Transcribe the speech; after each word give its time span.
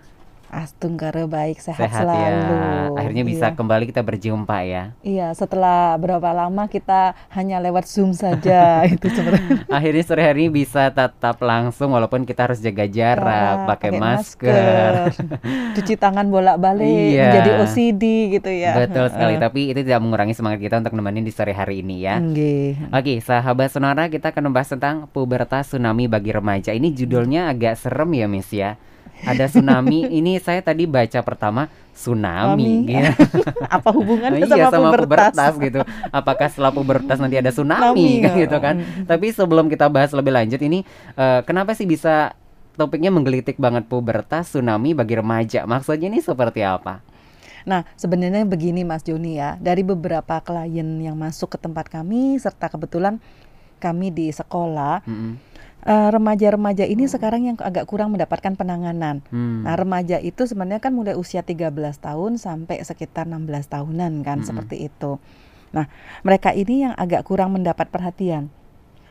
Astunggara 0.52 1.24
baik 1.32 1.64
sehat, 1.64 1.88
sehat 1.88 2.04
ya. 2.04 2.12
selalu. 2.12 2.52
Ya. 2.52 3.00
Akhirnya 3.00 3.24
bisa 3.24 3.46
iya. 3.48 3.56
kembali 3.56 3.84
kita 3.88 4.04
berjumpa 4.04 4.58
ya. 4.68 4.84
Iya, 5.00 5.32
setelah 5.32 5.96
berapa 5.96 6.28
lama 6.36 6.68
kita 6.68 7.16
hanya 7.32 7.64
lewat 7.64 7.88
Zoom 7.88 8.12
saja 8.12 8.84
itu 8.94 9.08
sebenarnya. 9.08 9.64
Akhirnya 9.72 10.04
sore 10.04 10.28
hari 10.28 10.52
ini 10.52 10.52
bisa 10.52 10.92
tetap 10.92 11.40
langsung 11.40 11.96
walaupun 11.96 12.28
kita 12.28 12.52
harus 12.52 12.60
jaga 12.60 12.84
jarak, 12.84 13.64
ya, 13.64 13.68
pakai 13.72 13.90
masker. 13.96 14.52
masker. 14.52 14.92
Cuci 15.80 15.96
tangan 15.96 16.28
bolak-balik 16.28 17.16
iya. 17.16 17.32
menjadi 17.32 17.52
OCD 17.64 18.04
gitu 18.36 18.52
ya. 18.52 18.76
Betul 18.76 19.08
sekali, 19.08 19.40
uh. 19.40 19.48
tapi 19.48 19.72
itu 19.72 19.80
tidak 19.88 20.04
mengurangi 20.04 20.36
semangat 20.36 20.60
kita 20.60 20.84
untuk 20.84 21.00
nemenin 21.00 21.24
di 21.24 21.32
sore 21.32 21.56
hari 21.56 21.80
ini 21.80 22.04
ya. 22.04 22.20
Okay. 22.20 22.76
Oke, 22.92 23.14
sahabat 23.24 23.72
Sonora, 23.72 24.12
kita 24.12 24.36
akan 24.36 24.52
membahas 24.52 24.76
tentang 24.76 25.08
pubertas 25.16 25.72
tsunami 25.72 26.12
bagi 26.12 26.36
remaja. 26.36 26.76
Ini 26.76 26.92
judulnya 26.92 27.48
agak 27.48 27.80
serem 27.80 28.12
ya, 28.12 28.28
Miss 28.28 28.52
ya 28.52 28.76
ada 29.26 29.46
tsunami. 29.46 30.10
Ini 30.10 30.42
saya 30.42 30.62
tadi 30.62 30.90
baca 30.90 31.20
pertama 31.22 31.70
tsunami 31.94 32.88
gitu. 32.90 33.12
Apa 33.76 33.90
hubungannya 33.94 34.46
sama, 34.48 34.58
iya, 34.58 34.66
sama 34.74 34.90
pubertas? 34.90 35.34
pubertas 35.36 35.54
gitu. 35.62 35.80
Apakah 36.10 36.48
setelah 36.50 36.72
pubertas 36.74 37.18
nanti 37.22 37.38
ada 37.38 37.52
tsunami 37.54 38.26
kan, 38.26 38.36
gitu 38.38 38.58
kan. 38.58 38.76
Tapi 39.06 39.28
sebelum 39.32 39.70
kita 39.70 39.88
bahas 39.92 40.12
lebih 40.16 40.34
lanjut 40.34 40.62
ini 40.62 40.82
uh, 41.16 41.46
kenapa 41.46 41.78
sih 41.78 41.86
bisa 41.86 42.34
topiknya 42.80 43.14
menggelitik 43.14 43.60
banget 43.62 43.86
pubertas 43.86 44.52
tsunami 44.52 44.98
bagi 44.98 45.20
remaja? 45.20 45.68
Maksudnya 45.70 46.10
ini 46.10 46.20
seperti 46.24 46.66
apa? 46.66 47.04
Nah, 47.62 47.86
sebenarnya 47.94 48.42
begini 48.42 48.82
Mas 48.82 49.06
Joni 49.06 49.38
ya, 49.38 49.54
dari 49.62 49.86
beberapa 49.86 50.42
klien 50.42 50.98
yang 50.98 51.14
masuk 51.14 51.54
ke 51.54 51.58
tempat 51.62 51.94
kami 51.94 52.42
serta 52.42 52.74
kebetulan 52.74 53.22
kami 53.78 54.10
di 54.10 54.34
sekolah, 54.34 55.06
mm 55.06 55.14
-hmm 55.14 55.51
Eh, 55.82 56.10
remaja-remaja 56.14 56.86
uh, 56.86 56.94
ini 56.94 57.10
sekarang 57.10 57.42
yang 57.50 57.58
agak 57.58 57.90
kurang 57.90 58.14
mendapatkan 58.14 58.54
penanganan. 58.54 59.26
Hmm. 59.34 59.66
Nah, 59.66 59.74
remaja 59.74 60.22
itu 60.22 60.46
sebenarnya 60.46 60.78
kan 60.78 60.94
mulai 60.94 61.18
usia 61.18 61.42
13 61.42 61.74
tahun 61.98 62.38
sampai 62.38 62.86
sekitar 62.86 63.26
16 63.26 63.50
tahunan 63.66 64.22
kan 64.22 64.38
hmm. 64.42 64.46
seperti 64.46 64.86
itu. 64.86 65.18
Nah, 65.74 65.90
mereka 66.22 66.54
ini 66.54 66.86
yang 66.86 66.94
agak 66.94 67.26
kurang 67.26 67.58
mendapat 67.58 67.90
perhatian. 67.90 68.54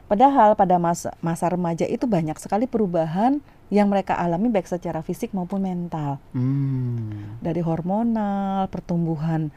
Padahal 0.06 0.54
pada 0.54 0.78
masa, 0.78 1.10
masa 1.18 1.50
remaja 1.50 1.90
itu 1.90 2.06
banyak 2.06 2.38
sekali 2.38 2.70
perubahan 2.70 3.42
yang 3.66 3.90
mereka 3.90 4.14
alami 4.14 4.46
baik 4.46 4.70
secara 4.70 5.02
fisik 5.02 5.34
maupun 5.34 5.66
mental. 5.66 6.22
Hmm. 6.30 7.34
Dari 7.42 7.66
hormonal, 7.66 8.70
pertumbuhan 8.70 9.50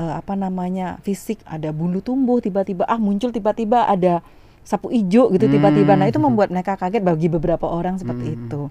uh, 0.00 0.16
apa 0.16 0.32
namanya? 0.32 0.96
fisik, 1.04 1.44
ada 1.44 1.76
bulu 1.76 2.00
tumbuh 2.00 2.40
tiba-tiba 2.40 2.88
ah 2.88 2.96
muncul 2.96 3.28
tiba-tiba 3.28 3.84
ada 3.84 4.24
sapu 4.64 4.90
ijo 4.90 5.28
gitu 5.30 5.46
tiba-tiba. 5.46 5.94
Nah, 5.94 6.08
itu 6.08 6.16
hmm. 6.18 6.26
membuat 6.26 6.48
mereka 6.50 6.80
kaget 6.80 7.04
bagi 7.04 7.28
beberapa 7.28 7.68
orang 7.68 8.00
seperti 8.00 8.32
hmm. 8.32 8.36
itu. 8.48 8.62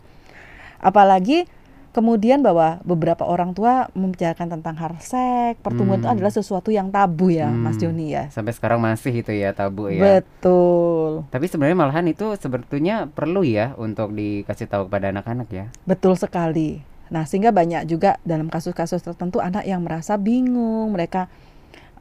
Apalagi 0.84 1.48
kemudian 1.94 2.42
bahwa 2.42 2.82
beberapa 2.82 3.22
orang 3.22 3.54
tua 3.54 3.88
membicarakan 3.94 4.58
tentang 4.60 4.76
hal 4.82 4.98
seks, 4.98 5.62
pertumbuhan 5.62 6.02
hmm. 6.02 6.04
itu 6.04 6.10
adalah 6.10 6.34
sesuatu 6.34 6.74
yang 6.74 6.90
tabu 6.90 7.30
ya, 7.30 7.48
hmm. 7.48 7.62
Mas 7.62 7.78
Joni 7.78 8.12
ya. 8.12 8.34
Sampai 8.34 8.52
sekarang 8.58 8.82
masih 8.82 9.14
itu 9.14 9.32
ya 9.32 9.54
tabu 9.54 9.94
ya. 9.94 10.20
Betul. 10.20 11.30
Tapi 11.30 11.46
sebenarnya 11.46 11.78
malahan 11.78 12.10
itu 12.10 12.34
sebetulnya 12.36 13.08
perlu 13.14 13.46
ya 13.46 13.78
untuk 13.78 14.12
dikasih 14.12 14.66
tahu 14.66 14.90
kepada 14.90 15.14
anak-anak 15.14 15.48
ya. 15.54 15.66
Betul 15.86 16.18
sekali. 16.18 16.82
Nah, 17.14 17.30
sehingga 17.30 17.54
banyak 17.54 17.86
juga 17.86 18.18
dalam 18.26 18.50
kasus-kasus 18.50 19.06
tertentu 19.06 19.38
anak 19.38 19.70
yang 19.70 19.86
merasa 19.86 20.18
bingung, 20.18 20.98
mereka 20.98 21.30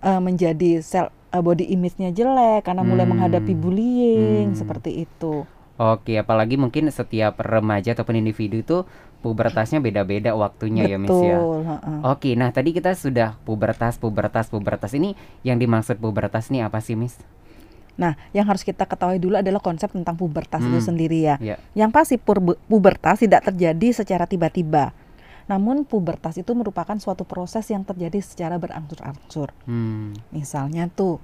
uh, 0.01 0.25
menjadi 0.25 0.81
sel 0.81 1.13
uh, 1.32 1.43
body 1.43 1.72
image-nya 1.72 2.12
jelek 2.12 2.69
karena 2.69 2.84
mulai 2.84 3.09
hmm. 3.09 3.12
menghadapi 3.16 3.53
bullying 3.56 4.53
hmm. 4.53 4.59
seperti 4.59 5.09
itu. 5.09 5.48
Oke, 5.81 6.20
apalagi 6.20 6.60
mungkin 6.60 6.93
setiap 6.93 7.41
remaja 7.41 7.97
ataupun 7.97 8.20
individu 8.20 8.60
itu 8.60 8.78
pubertasnya 9.25 9.81
beda-beda 9.81 10.37
waktunya 10.37 10.84
Betul, 10.84 10.93
ya 10.93 10.98
Miss 11.00 11.19
ya. 11.25 11.38
Uh-uh. 11.41 11.98
Oke, 12.12 12.37
nah 12.37 12.53
tadi 12.53 12.76
kita 12.76 12.93
sudah 12.93 13.41
pubertas, 13.43 13.97
pubertas, 13.97 14.53
pubertas 14.53 14.93
ini 14.93 15.16
yang 15.43 15.56
dimaksud 15.56 15.97
pubertas 15.97 16.53
ini 16.53 16.60
apa 16.60 16.78
sih 16.84 16.94
Miss? 16.94 17.16
Nah, 17.97 18.16
yang 18.32 18.49
harus 18.49 18.64
kita 18.64 18.88
ketahui 18.88 19.20
dulu 19.20 19.37
adalah 19.41 19.60
konsep 19.60 19.93
tentang 19.93 20.16
pubertas 20.16 20.60
hmm. 20.64 20.69
itu 20.72 20.78
sendiri 20.81 21.19
ya. 21.25 21.37
Yeah. 21.41 21.59
Yang 21.76 21.91
pasti 21.93 22.14
pubertas 22.69 23.20
tidak 23.20 23.53
terjadi 23.53 23.88
secara 24.04 24.25
tiba-tiba. 24.25 24.97
Namun 25.51 25.89
pubertas 25.89 26.39
itu 26.39 26.53
merupakan 26.55 26.95
suatu 26.99 27.27
proses 27.27 27.67
yang 27.71 27.83
terjadi 27.83 28.19
secara 28.23 28.59
berangsur-angsur. 28.59 29.51
Hmm. 29.67 30.15
Misalnya 30.31 30.87
tuh 30.93 31.19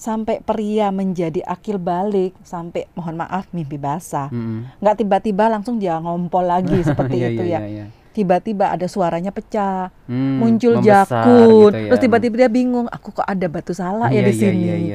sampai 0.00 0.40
pria 0.40 0.88
menjadi 0.88 1.44
akil 1.44 1.76
balik 1.76 2.32
sampai 2.40 2.88
mohon 2.96 3.20
maaf 3.20 3.52
mimpi 3.52 3.76
basah 3.76 4.32
hmm. 4.32 4.80
nggak 4.80 4.96
tiba-tiba 5.04 5.44
langsung 5.52 5.76
dia 5.76 6.00
ngompol 6.00 6.40
lagi 6.40 6.80
seperti 6.88 7.20
iya, 7.20 7.28
itu 7.28 7.42
iya, 7.44 7.60
ya 7.60 7.60
iya, 7.68 7.84
tiba-tiba 8.16 8.72
ada 8.72 8.88
suaranya 8.88 9.28
pecah 9.28 9.92
hmm, 10.08 10.40
muncul 10.40 10.80
jakun 10.80 11.68
gitu 11.68 11.76
ya. 11.76 11.88
terus 11.92 12.00
tiba-tiba 12.00 12.34
dia 12.40 12.48
bingung 12.48 12.88
aku 12.88 13.12
kok 13.12 13.28
ada 13.28 13.44
batu 13.52 13.76
salah 13.76 14.08
ya 14.08 14.24
di 14.24 14.32
sini 14.32 14.88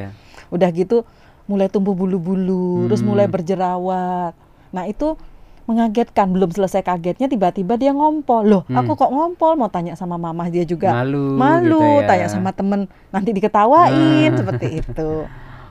udah 0.49 0.69
gitu 0.73 1.05
mulai 1.45 1.69
tumbuh 1.69 1.93
bulu-bulu 1.93 2.81
hmm. 2.81 2.85
terus 2.89 3.05
mulai 3.05 3.29
berjerawat 3.29 4.33
nah 4.73 4.89
itu 4.89 5.13
mengagetkan 5.65 6.29
belum 6.29 6.53
selesai 6.53 6.85
kagetnya 6.85 7.25
tiba-tiba 7.25 7.73
dia 7.77 7.91
ngompol 7.91 8.45
loh 8.45 8.63
hmm. 8.69 8.77
aku 8.77 8.93
kok 8.93 9.09
ngompol 9.09 9.57
mau 9.57 9.69
tanya 9.69 9.97
sama 9.97 10.15
mama 10.17 10.45
dia 10.49 10.61
juga 10.61 10.93
malu 10.93 11.35
malu 11.35 11.81
gitu 11.81 12.05
ya. 12.05 12.07
tanya 12.07 12.27
sama 12.29 12.49
temen 12.53 12.85
nanti 13.09 13.29
diketawain 13.33 14.29
nah. 14.29 14.37
seperti 14.37 14.67
itu 14.85 15.25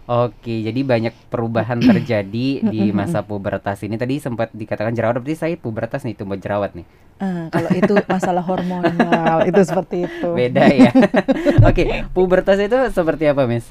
Oke, 0.05 0.61
jadi 0.61 0.85
banyak 0.85 1.33
perubahan 1.33 1.81
terjadi 1.81 2.61
di 2.73 2.93
masa 2.93 3.25
pubertas 3.25 3.81
ini. 3.89 3.97
Tadi 3.97 4.21
sempat 4.21 4.53
dikatakan 4.53 4.93
jerawat, 4.93 5.25
berarti 5.25 5.33
saya 5.33 5.55
pubertas 5.57 6.05
nih, 6.05 6.13
tumbuh 6.13 6.37
jerawat 6.37 6.77
nih. 6.77 6.85
Uh, 7.25 7.49
kalau 7.49 7.73
itu 7.73 7.97
masalah 8.05 8.45
hormonal, 8.45 9.41
itu 9.49 9.65
seperti 9.65 10.05
itu. 10.05 10.29
Beda 10.37 10.69
ya. 10.69 10.93
Oke, 11.73 12.05
pubertas 12.13 12.61
itu 12.61 12.77
seperti 12.93 13.33
apa, 13.33 13.49
Miss? 13.49 13.65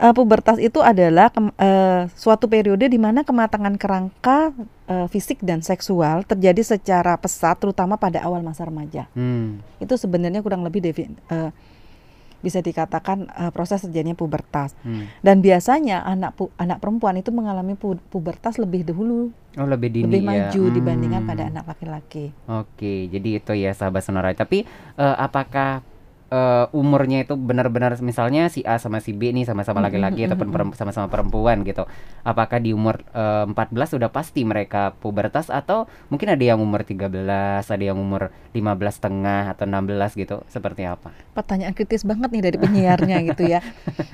Uh, 0.00 0.14
pubertas 0.14 0.58
itu 0.58 0.82
adalah 0.82 1.30
ke, 1.30 1.40
uh, 1.40 1.50
eh, 1.58 2.02
suatu 2.14 2.50
periode 2.50 2.86
di 2.86 2.98
mana 2.98 3.22
kematangan 3.22 3.74
kerangka 3.78 4.50
uh, 4.90 5.06
fisik 5.10 5.42
dan 5.42 5.62
seksual 5.62 6.26
terjadi 6.26 6.76
secara 6.76 7.14
pesat, 7.18 7.58
terutama 7.58 7.98
pada 8.00 8.22
awal 8.22 8.42
masa 8.42 8.66
remaja. 8.66 9.06
Hmm. 9.14 9.62
Itu 9.78 9.94
sebenarnya 9.94 10.42
kurang 10.42 10.66
lebih 10.66 10.82
devi, 10.82 11.10
uh, 11.30 11.50
bisa 12.44 12.60
dikatakan 12.60 13.32
uh, 13.32 13.50
proses 13.54 13.80
terjadinya 13.88 14.12
pubertas. 14.12 14.76
Hmm. 14.84 15.08
Dan 15.24 15.40
biasanya 15.40 16.04
anak 16.04 16.36
pu 16.36 16.52
anak 16.60 16.82
perempuan 16.82 17.16
itu 17.16 17.32
mengalami 17.32 17.72
pu 17.72 17.96
pubertas 18.12 18.60
lebih 18.60 18.84
dahulu. 18.84 19.32
Oh, 19.56 19.68
lebih 19.70 19.88
dini 19.88 20.10
lebih 20.10 20.22
ya. 20.26 20.28
maju 20.28 20.62
hmm. 20.68 20.74
dibandingkan 20.76 21.22
pada 21.24 21.42
anak 21.48 21.64
laki-laki. 21.64 22.34
Oke, 22.50 23.08
jadi 23.08 23.40
itu 23.40 23.52
ya 23.56 23.72
sahabat 23.72 24.04
sonora. 24.04 24.34
Tapi 24.36 24.68
uh, 25.00 25.16
apakah 25.16 25.80
uh, 26.30 26.66
umurnya 26.72 27.24
itu 27.24 27.34
benar-benar 27.36 27.96
misalnya 28.00 28.48
si 28.48 28.64
A 28.64 28.80
sama 28.80 29.00
si 29.02 29.12
B 29.12 29.34
nih 29.34 29.44
sama-sama 29.44 29.84
laki-laki 29.84 30.24
ataupun 30.24 30.48
perem- 30.48 30.76
sama-sama 30.76 31.10
perempuan 31.10 31.66
gitu. 31.66 31.84
Apakah 32.24 32.62
di 32.62 32.72
umur 32.72 33.02
uh, 33.12 33.44
14 33.48 33.98
sudah 33.98 34.08
pasti 34.08 34.46
mereka 34.46 34.96
pubertas 34.98 35.52
atau 35.52 35.90
mungkin 36.08 36.32
ada 36.32 36.44
yang 36.44 36.60
umur 36.62 36.86
13, 36.86 37.10
ada 37.64 37.84
yang 37.84 37.98
umur 37.98 38.32
15 38.56 38.62
setengah 38.96 39.52
atau 39.52 39.64
16 39.68 40.20
gitu. 40.20 40.36
Seperti 40.48 40.88
apa? 40.88 41.12
Pertanyaan 41.36 41.74
kritis 41.76 42.06
banget 42.06 42.30
nih 42.32 42.42
dari 42.44 42.56
penyiarnya 42.60 43.18
gitu 43.34 43.44
ya. 43.44 43.60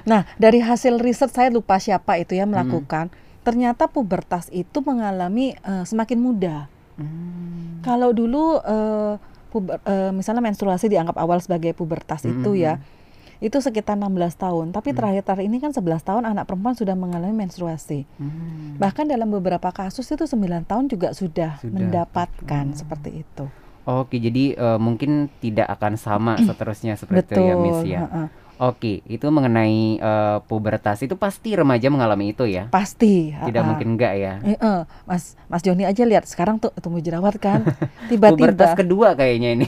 Nah, 0.08 0.24
dari 0.40 0.64
hasil 0.64 0.96
riset 0.98 1.30
saya 1.30 1.52
lupa 1.52 1.76
siapa 1.76 2.16
itu 2.18 2.34
ya 2.34 2.48
melakukan, 2.48 3.12
hmm. 3.12 3.44
ternyata 3.46 3.86
pubertas 3.86 4.48
itu 4.50 4.80
mengalami 4.82 5.54
uh, 5.62 5.84
semakin 5.84 6.18
muda. 6.18 6.56
Hmm. 6.96 7.84
Kalau 7.84 8.10
dulu 8.10 8.58
uh, 8.60 9.16
puber, 9.50 9.82
uh, 9.82 10.14
misalnya 10.14 10.40
menstruasi 10.40 10.86
dianggap 10.86 11.18
awal 11.18 11.42
sebagai 11.42 11.74
pubertas 11.74 12.22
mm 12.22 12.28
-hmm. 12.30 12.38
itu 12.40 12.50
ya 12.62 12.74
itu 13.40 13.56
sekitar 13.56 13.96
16 13.96 14.36
tahun 14.36 14.66
tapi 14.68 14.92
terakhir-terakhir 14.92 15.48
ini 15.48 15.64
kan 15.64 15.72
11 15.72 16.04
tahun 16.04 16.22
anak 16.28 16.44
perempuan 16.44 16.76
sudah 16.76 16.92
mengalami 16.92 17.32
menstruasi 17.32 18.04
mm. 18.20 18.76
bahkan 18.76 19.08
dalam 19.08 19.32
beberapa 19.32 19.72
kasus 19.72 20.04
itu 20.12 20.28
9 20.28 20.68
tahun 20.68 20.92
juga 20.92 21.16
sudah, 21.16 21.56
sudah. 21.56 21.72
mendapatkan 21.72 22.64
mm. 22.70 22.76
seperti 22.76 23.24
itu 23.24 23.48
Oke, 23.88 24.20
jadi 24.20 24.54
uh, 24.60 24.76
mungkin 24.78 25.32
tidak 25.40 25.66
akan 25.80 25.96
sama 25.96 26.36
seterusnya 26.46 27.00
seperti 27.00 27.32
Betul. 27.32 27.36
itu 27.40 27.42
ya, 27.48 27.54
Miss 27.56 27.80
ya. 27.88 28.00
Uh 28.00 28.04
-uh. 28.04 28.26
Oke, 28.60 29.00
itu 29.08 29.24
mengenai 29.32 29.96
uh, 30.04 30.44
pubertas 30.44 31.00
itu 31.00 31.16
pasti 31.16 31.56
remaja 31.56 31.88
mengalami 31.88 32.36
itu 32.36 32.44
ya? 32.44 32.68
Pasti. 32.68 33.32
Tidak 33.32 33.56
uh, 33.56 33.64
mungkin 33.64 33.96
enggak 33.96 34.12
ya? 34.20 34.36
Eh, 34.44 34.60
uh, 34.60 34.84
Mas 35.08 35.32
Mas 35.48 35.64
Joni 35.64 35.88
aja 35.88 36.04
lihat 36.04 36.28
sekarang 36.28 36.60
tuh 36.60 36.68
tumbuh 36.76 37.00
jerawat 37.00 37.40
kan, 37.40 37.64
tiba-tiba. 38.12 38.52
pubertas 38.52 38.76
kedua 38.76 39.16
kayaknya 39.16 39.56
ini. 39.56 39.66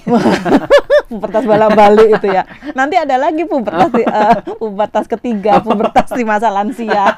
pubertas 1.09 1.49
balik-balik 1.49 2.21
itu 2.21 2.37
ya. 2.37 2.45
Nanti 2.77 3.01
ada 3.01 3.17
lagi 3.17 3.49
pubertas 3.49 3.89
di, 3.97 4.05
uh, 4.05 4.45
pubertas 4.61 5.09
ketiga, 5.09 5.65
pubertas 5.65 6.13
di 6.13 6.29
masa 6.29 6.53
lansia. 6.53 7.17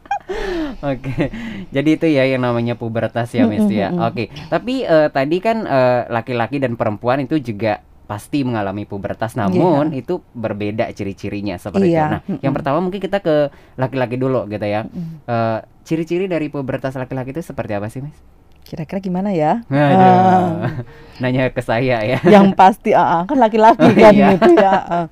Oke, 0.84 1.32
jadi 1.72 1.96
itu 1.96 2.12
ya 2.12 2.28
yang 2.28 2.44
namanya 2.44 2.76
pubertas 2.76 3.32
ya, 3.32 3.48
Miss 3.48 3.64
ya. 3.72 3.88
Oke, 4.04 4.28
tapi 4.52 4.84
uh, 4.84 5.08
tadi 5.08 5.40
kan 5.40 5.64
laki-laki 6.12 6.60
uh, 6.60 6.68
dan 6.68 6.76
perempuan 6.76 7.24
itu 7.24 7.40
juga 7.40 7.80
pasti 8.06 8.46
mengalami 8.46 8.86
pubertas 8.86 9.34
namun 9.34 9.90
yeah. 9.90 10.00
itu 10.00 10.22
berbeda 10.30 10.86
ciri-cirinya 10.94 11.58
seperti 11.58 11.90
yeah. 11.90 11.98
itu. 11.98 12.06
Nah, 12.06 12.20
mm 12.22 12.26
-hmm. 12.30 12.42
yang 12.46 12.54
pertama 12.54 12.78
mungkin 12.78 13.02
kita 13.02 13.18
ke 13.18 13.50
laki-laki 13.74 14.14
dulu 14.14 14.46
gitu 14.46 14.62
ya. 14.62 14.86
Mm 14.86 15.26
uh, 15.26 15.58
ciri-ciri 15.86 16.26
dari 16.26 16.50
pubertas 16.50 16.98
laki-laki 16.98 17.30
itu 17.30 17.42
seperti 17.46 17.78
apa 17.78 17.86
sih, 17.86 18.02
Mas? 18.02 18.18
Kira-kira 18.66 18.98
gimana 18.98 19.30
ya? 19.30 19.62
uh, 19.70 20.66
nanya 21.22 21.50
ke 21.54 21.62
saya 21.62 22.02
ya. 22.02 22.18
Yang 22.26 22.58
pasti 22.58 22.90
uh, 22.90 23.22
kan 23.22 23.38
laki-laki 23.38 23.86
kan 24.02 24.10
iya. 24.14 24.34
gitu 24.34 24.50
ya. 24.58 24.74
Uh. 24.86 25.06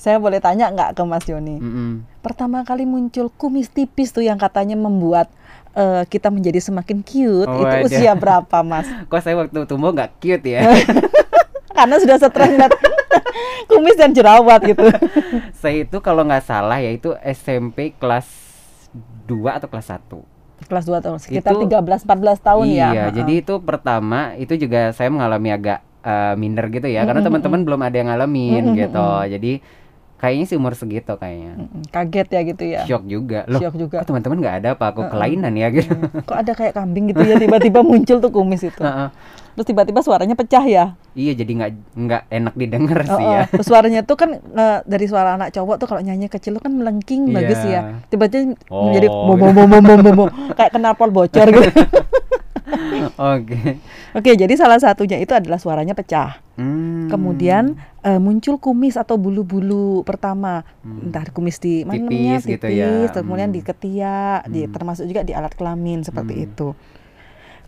Saya 0.00 0.16
boleh 0.16 0.40
tanya 0.40 0.72
nggak 0.72 0.96
ke 0.96 1.02
Mas 1.04 1.28
Yoni? 1.28 1.60
Mm 1.60 1.72
-hmm. 1.72 1.90
Pertama 2.24 2.64
kali 2.64 2.88
muncul 2.88 3.28
kumis 3.28 3.68
tipis 3.68 4.12
tuh 4.12 4.24
yang 4.24 4.40
katanya 4.40 4.76
membuat 4.76 5.28
uh, 5.76 6.02
kita 6.08 6.32
menjadi 6.32 6.60
semakin 6.60 7.04
cute. 7.04 7.48
Oh, 7.48 7.60
itu 7.60 7.76
usia 7.92 8.12
berapa, 8.16 8.64
Mas? 8.64 8.88
Kok 9.10 9.20
saya 9.20 9.36
waktu 9.36 9.68
tumbuh 9.68 9.92
nggak 9.92 10.16
cute 10.16 10.46
ya? 10.56 10.60
Karena 11.80 11.96
sudah 11.96 12.16
stres 12.20 12.52
lihat 12.52 12.72
kumis 13.70 13.96
dan 13.96 14.12
jerawat 14.12 14.60
gitu. 14.68 14.84
Saya 15.56 15.88
itu 15.88 15.96
kalau 16.04 16.28
nggak 16.28 16.44
salah 16.44 16.76
ya 16.76 16.92
itu 16.92 17.16
SMP 17.24 17.96
kelas 17.96 18.28
2 19.24 19.56
atau 19.56 19.68
kelas 19.70 19.88
1 19.96 20.40
kelas 20.68 20.84
2 20.84 21.00
tahun 21.00 21.18
sekitar 21.24 21.56
itu, 21.56 21.72
13 21.72 22.04
14 22.04 22.46
tahun 22.46 22.64
iya, 22.68 22.76
ya. 22.76 22.88
Iya, 22.92 23.04
jadi 23.22 23.32
itu 23.40 23.54
pertama 23.64 24.36
itu 24.36 24.60
juga 24.60 24.92
saya 24.92 25.08
mengalami 25.08 25.48
agak 25.56 25.80
uh, 26.04 26.36
minder 26.36 26.68
gitu 26.68 26.84
ya, 26.84 27.00
mm 27.00 27.00
-hmm. 27.00 27.08
karena 27.08 27.22
teman-teman 27.24 27.60
belum 27.64 27.80
ada 27.80 27.96
yang 27.96 28.08
ngalamin 28.12 28.62
mm 28.62 28.68
-hmm. 28.68 28.80
gitu. 28.84 29.10
Jadi 29.40 29.52
kayaknya 30.20 30.44
sih 30.46 30.56
umur 30.60 30.76
segitu 30.76 31.16
kayaknya. 31.16 31.66
Kaget 31.88 32.28
ya 32.28 32.40
gitu 32.44 32.64
ya. 32.68 32.80
Shock 32.84 33.04
juga. 33.08 33.48
Loh, 33.48 33.58
Shock 33.58 33.74
juga. 33.80 34.04
Teman-teman 34.04 34.36
nggak 34.38 34.56
ada 34.60 34.68
apa 34.76 34.84
aku 34.92 35.00
uh 35.00 35.04
-uh. 35.08 35.12
kelainan 35.16 35.56
ya 35.56 35.72
gitu. 35.72 35.96
Kok 36.28 36.36
ada 36.36 36.52
kayak 36.52 36.76
kambing 36.76 37.10
gitu 37.10 37.24
ya 37.24 37.40
tiba-tiba 37.40 37.80
muncul 37.80 38.20
tuh 38.20 38.30
kumis 38.30 38.62
itu. 38.62 38.84
Uh 38.84 39.08
-uh 39.08 39.40
terus 39.54 39.66
tiba-tiba 39.66 40.00
suaranya 40.00 40.32
pecah 40.38 40.62
ya 40.62 40.94
iya 41.12 41.32
jadi 41.34 41.52
nggak 41.52 41.70
nggak 41.92 42.22
enak 42.30 42.54
didengar 42.54 42.98
oh, 43.04 43.18
sih 43.18 43.26
ya 43.26 43.40
terus 43.50 43.66
suaranya 43.66 44.00
tuh 44.06 44.16
kan 44.16 44.30
uh, 44.38 44.80
dari 44.86 45.06
suara 45.10 45.34
anak 45.34 45.50
cowok 45.50 45.76
tuh 45.82 45.86
kalau 45.90 46.00
nyanyi 46.00 46.30
kecil 46.30 46.56
tuh 46.56 46.62
kan 46.62 46.72
melengking 46.72 47.28
yeah. 47.28 47.34
bagus 47.34 47.60
ya 47.66 47.80
tiba-tiba 48.08 48.54
oh, 48.70 48.88
menjadi 48.88 49.06
bom 49.10 49.36
bom 49.36 49.52
bom 49.52 49.82
bom 49.82 50.14
bom 50.16 50.28
kayak 50.54 50.70
knalpot 50.72 51.10
bocor 51.10 51.46
gitu 51.50 51.70
Oke. 53.20 53.52
Okay. 53.52 53.72
Oke, 54.16 54.30
jadi 54.32 54.54
salah 54.56 54.80
satunya 54.80 55.20
itu 55.20 55.36
adalah 55.36 55.60
suaranya 55.60 55.92
pecah. 55.92 56.40
Hmm. 56.56 57.12
Kemudian 57.12 57.76
uh, 58.00 58.16
muncul 58.16 58.56
kumis 58.56 58.96
atau 58.96 59.20
bulu-bulu 59.20 60.00
pertama, 60.08 60.64
hmm. 60.80 61.12
entah 61.12 61.28
kumis 61.28 61.60
di 61.60 61.84
mana 61.84 62.08
namanya 62.08 62.40
tipis, 62.40 62.56
gitu 62.56 62.68
ya. 62.72 63.12
kemudian 63.12 63.52
hmm. 63.52 63.56
di 63.56 63.60
ketiak, 63.60 64.40
hmm. 64.48 64.52
di 64.56 64.60
termasuk 64.72 65.04
juga 65.04 65.20
di 65.20 65.36
alat 65.36 65.52
kelamin 65.52 66.00
seperti 66.00 66.32
hmm. 66.32 66.46
itu. 66.48 66.68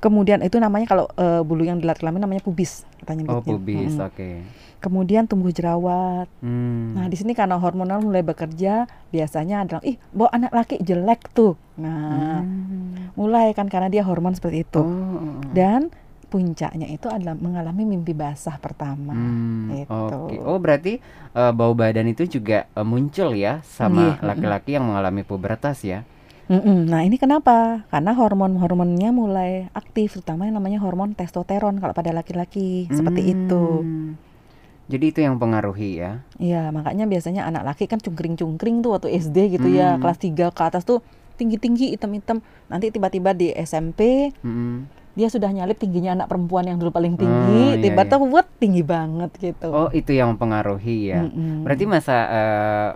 Kemudian 0.03 0.43
itu 0.43 0.59
namanya 0.59 0.91
kalau 0.91 1.07
uh, 1.15 1.47
bulu 1.47 1.63
yang 1.63 1.79
di 1.79 1.87
dilat 1.87 2.03
kelamin 2.03 2.27
namanya 2.27 2.43
pubis 2.43 2.83
katanya 2.99 3.31
Oh, 3.31 3.39
pubis, 3.39 3.95
hmm. 3.95 4.03
oke. 4.03 4.19
Okay. 4.19 4.43
Kemudian 4.83 5.31
tumbuh 5.31 5.55
jerawat. 5.55 6.27
Hmm. 6.43 6.99
Nah, 6.99 7.07
di 7.07 7.15
sini 7.15 7.39
karena 7.39 7.55
hormonal 7.55 8.03
mulai 8.03 8.27
bekerja, 8.27 8.91
biasanya 9.15 9.63
adalah 9.63 9.83
ih, 9.87 9.95
bawa 10.11 10.35
anak 10.35 10.51
laki 10.51 10.83
jelek 10.83 11.31
tuh. 11.31 11.55
Nah, 11.79 12.43
hmm. 12.43 13.15
mulai 13.15 13.55
kan 13.55 13.71
karena 13.71 13.87
dia 13.87 14.03
hormon 14.03 14.35
seperti 14.35 14.67
itu. 14.67 14.83
Oh. 14.83 14.91
oh, 14.91 15.39
oh. 15.39 15.43
Dan 15.55 15.95
puncaknya 16.33 16.89
itu 16.89 17.13
adalah 17.13 17.37
mengalami 17.37 17.85
mimpi 17.85 18.17
basah 18.17 18.57
pertama. 18.57 19.13
Hmm, 19.13 19.85
itu. 19.85 19.93
Okay. 19.93 20.41
Oh 20.41 20.57
berarti 20.57 20.99
uh, 21.37 21.53
bau 21.53 21.77
badan 21.77 22.09
itu 22.09 22.25
juga 22.25 22.65
uh, 22.73 22.83
muncul 22.89 23.37
ya 23.37 23.61
sama 23.61 24.17
iya, 24.17 24.33
laki-laki 24.33 24.73
yeah. 24.73 24.81
yang 24.81 24.89
mengalami 24.89 25.23
pubertas 25.29 25.85
ya? 25.85 26.09
Mm-mm. 26.53 26.85
Nah 26.85 27.01
ini 27.01 27.17
kenapa? 27.17 27.89
Karena 27.89 28.13
hormon-hormonnya 28.13 29.09
mulai 29.09 29.73
aktif, 29.73 30.21
terutama 30.21 30.45
yang 30.45 30.61
namanya 30.61 30.85
hormon 30.85 31.17
testosteron 31.17 31.81
kalau 31.81 31.97
pada 31.97 32.13
laki-laki 32.13 32.93
seperti 32.93 33.21
hmm. 33.25 33.33
itu. 33.33 33.65
Jadi 34.93 35.05
itu 35.09 35.19
yang 35.25 35.41
pengaruhi 35.41 36.05
ya? 36.05 36.21
Iya, 36.37 36.69
makanya 36.69 37.09
biasanya 37.09 37.49
anak 37.49 37.65
laki 37.73 37.89
kan 37.89 37.97
cungkring-cungkring 38.05 38.85
tuh 38.85 38.93
waktu 38.93 39.17
SD 39.17 39.57
gitu 39.57 39.73
ya, 39.73 39.97
hmm. 39.97 39.97
ya, 39.97 40.03
kelas 40.05 40.19
3 40.21 40.53
ke 40.53 40.63
atas 40.69 40.83
tuh 40.85 41.01
tinggi-tinggi 41.41 41.97
hitam-hitam. 41.97 42.45
Nanti 42.69 42.93
tiba-tiba 42.93 43.33
di 43.33 43.49
SMP 43.57 44.29
hmm. 44.45 44.93
dia 45.17 45.33
sudah 45.33 45.49
nyalip 45.49 45.81
tingginya 45.81 46.21
anak 46.21 46.29
perempuan 46.29 46.69
yang 46.69 46.77
dulu 46.77 46.93
paling 46.93 47.17
tinggi, 47.17 47.61
oh, 47.73 47.73
iya, 47.73 47.81
tiba-tiba 47.81 48.45
iya. 48.45 48.61
tinggi 48.61 48.83
banget 48.85 49.31
gitu. 49.41 49.69
Oh 49.73 49.89
itu 49.89 50.13
yang 50.13 50.37
mempengaruhi 50.37 51.17
ya? 51.17 51.25
Mm-mm. 51.25 51.65
Berarti 51.65 51.85
masa 51.89 52.17
uh, 52.29 52.91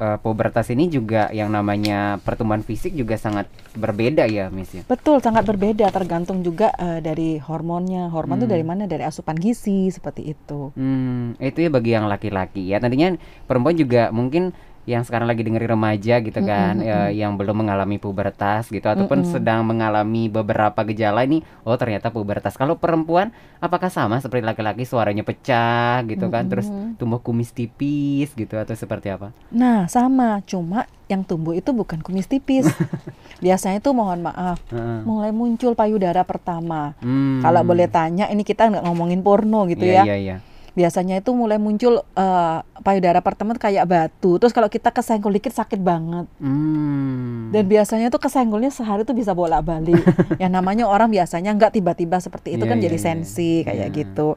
uh, 0.00 0.18
pubertas 0.18 0.72
ini 0.72 0.88
juga 0.88 1.28
yang 1.30 1.52
namanya 1.52 2.18
pertumbuhan 2.24 2.64
fisik 2.64 2.96
juga 2.96 3.20
sangat 3.20 3.46
berbeda 3.76 4.24
ya, 4.26 4.48
Miss 4.48 4.72
ya. 4.72 4.82
Betul, 4.88 5.20
sangat 5.20 5.44
berbeda 5.44 5.92
tergantung 5.92 6.40
juga 6.40 6.72
uh, 6.80 6.98
dari 6.98 7.36
hormonnya. 7.36 8.08
Hormon 8.08 8.40
itu 8.40 8.48
hmm. 8.48 8.54
dari 8.56 8.64
mana? 8.64 8.82
Dari 8.88 9.04
asupan 9.04 9.36
gizi 9.36 9.92
seperti 9.92 10.32
itu. 10.32 10.72
Hmm, 10.74 11.36
itu 11.38 11.60
ya 11.60 11.70
bagi 11.70 11.92
yang 11.92 12.08
laki-laki 12.08 12.72
ya. 12.72 12.80
Nantinya 12.80 13.14
perempuan 13.44 13.76
juga 13.76 14.08
mungkin 14.10 14.56
yang 14.88 15.04
sekarang 15.04 15.28
lagi 15.28 15.44
dengerin 15.44 15.76
remaja 15.76 16.24
gitu 16.24 16.40
kan 16.40 16.80
mm 16.80 16.82
-hmm. 16.82 16.88
ya, 16.88 16.98
yang 17.12 17.36
belum 17.36 17.64
mengalami 17.64 18.00
pubertas 18.00 18.72
gitu 18.72 18.88
ataupun 18.88 19.20
mm 19.20 19.26
-hmm. 19.28 19.34
sedang 19.36 19.60
mengalami 19.62 20.32
beberapa 20.32 20.80
gejala 20.88 21.28
ini 21.28 21.44
oh 21.68 21.76
ternyata 21.76 22.08
pubertas 22.08 22.56
kalau 22.56 22.80
perempuan 22.80 23.28
apakah 23.60 23.92
sama 23.92 24.18
seperti 24.24 24.40
laki-laki 24.40 24.88
suaranya 24.88 25.20
pecah 25.20 26.00
gitu 26.08 26.26
mm 26.26 26.32
-hmm. 26.32 26.34
kan 26.34 26.44
terus 26.48 26.66
tumbuh 26.96 27.20
kumis 27.20 27.52
tipis 27.52 28.32
gitu 28.32 28.56
atau 28.56 28.72
seperti 28.72 29.12
apa 29.12 29.36
nah 29.52 29.84
sama 29.84 30.40
cuma 30.48 30.88
yang 31.12 31.28
tumbuh 31.28 31.52
itu 31.52 31.76
bukan 31.76 32.00
kumis 32.00 32.24
tipis 32.24 32.64
biasanya 33.44 33.84
itu 33.84 33.90
mohon 33.92 34.24
maaf 34.24 34.64
uh 34.72 34.76
-uh. 34.80 35.00
mulai 35.04 35.30
muncul 35.30 35.76
payudara 35.76 36.24
pertama 36.24 36.96
hmm. 37.04 37.44
kalau 37.44 37.60
boleh 37.68 37.86
tanya 37.86 38.32
ini 38.32 38.48
kita 38.48 38.72
nggak 38.72 38.84
ngomongin 38.88 39.20
porno 39.20 39.68
gitu 39.68 39.84
yeah, 39.84 40.08
ya 40.08 40.16
yeah, 40.16 40.20
yeah 40.34 40.40
biasanya 40.74 41.18
itu 41.18 41.34
mulai 41.34 41.58
muncul 41.58 42.02
uh, 42.02 42.58
payudara 42.82 43.18
pertama 43.20 43.56
kayak 43.58 43.86
batu. 43.86 44.38
Terus 44.38 44.54
kalau 44.54 44.70
kita 44.70 44.94
kesenggol 44.94 45.34
dikit 45.34 45.54
sakit 45.54 45.80
banget. 45.82 46.26
Hmm. 46.38 47.50
Dan 47.50 47.66
biasanya 47.66 48.08
tuh 48.08 48.22
kesenggolnya 48.22 48.70
sehari 48.70 49.02
tuh 49.02 49.14
bisa 49.14 49.34
bolak-balik. 49.34 50.02
yang 50.42 50.54
namanya 50.54 50.86
orang 50.86 51.10
biasanya 51.10 51.54
nggak 51.54 51.78
tiba-tiba 51.78 52.22
seperti 52.22 52.54
itu 52.54 52.64
yeah, 52.64 52.70
kan 52.70 52.78
yeah, 52.78 52.86
jadi 52.86 52.98
yeah. 52.98 53.04
sensi 53.04 53.52
kayak 53.66 53.88
yeah. 53.90 53.96
gitu. 53.96 54.28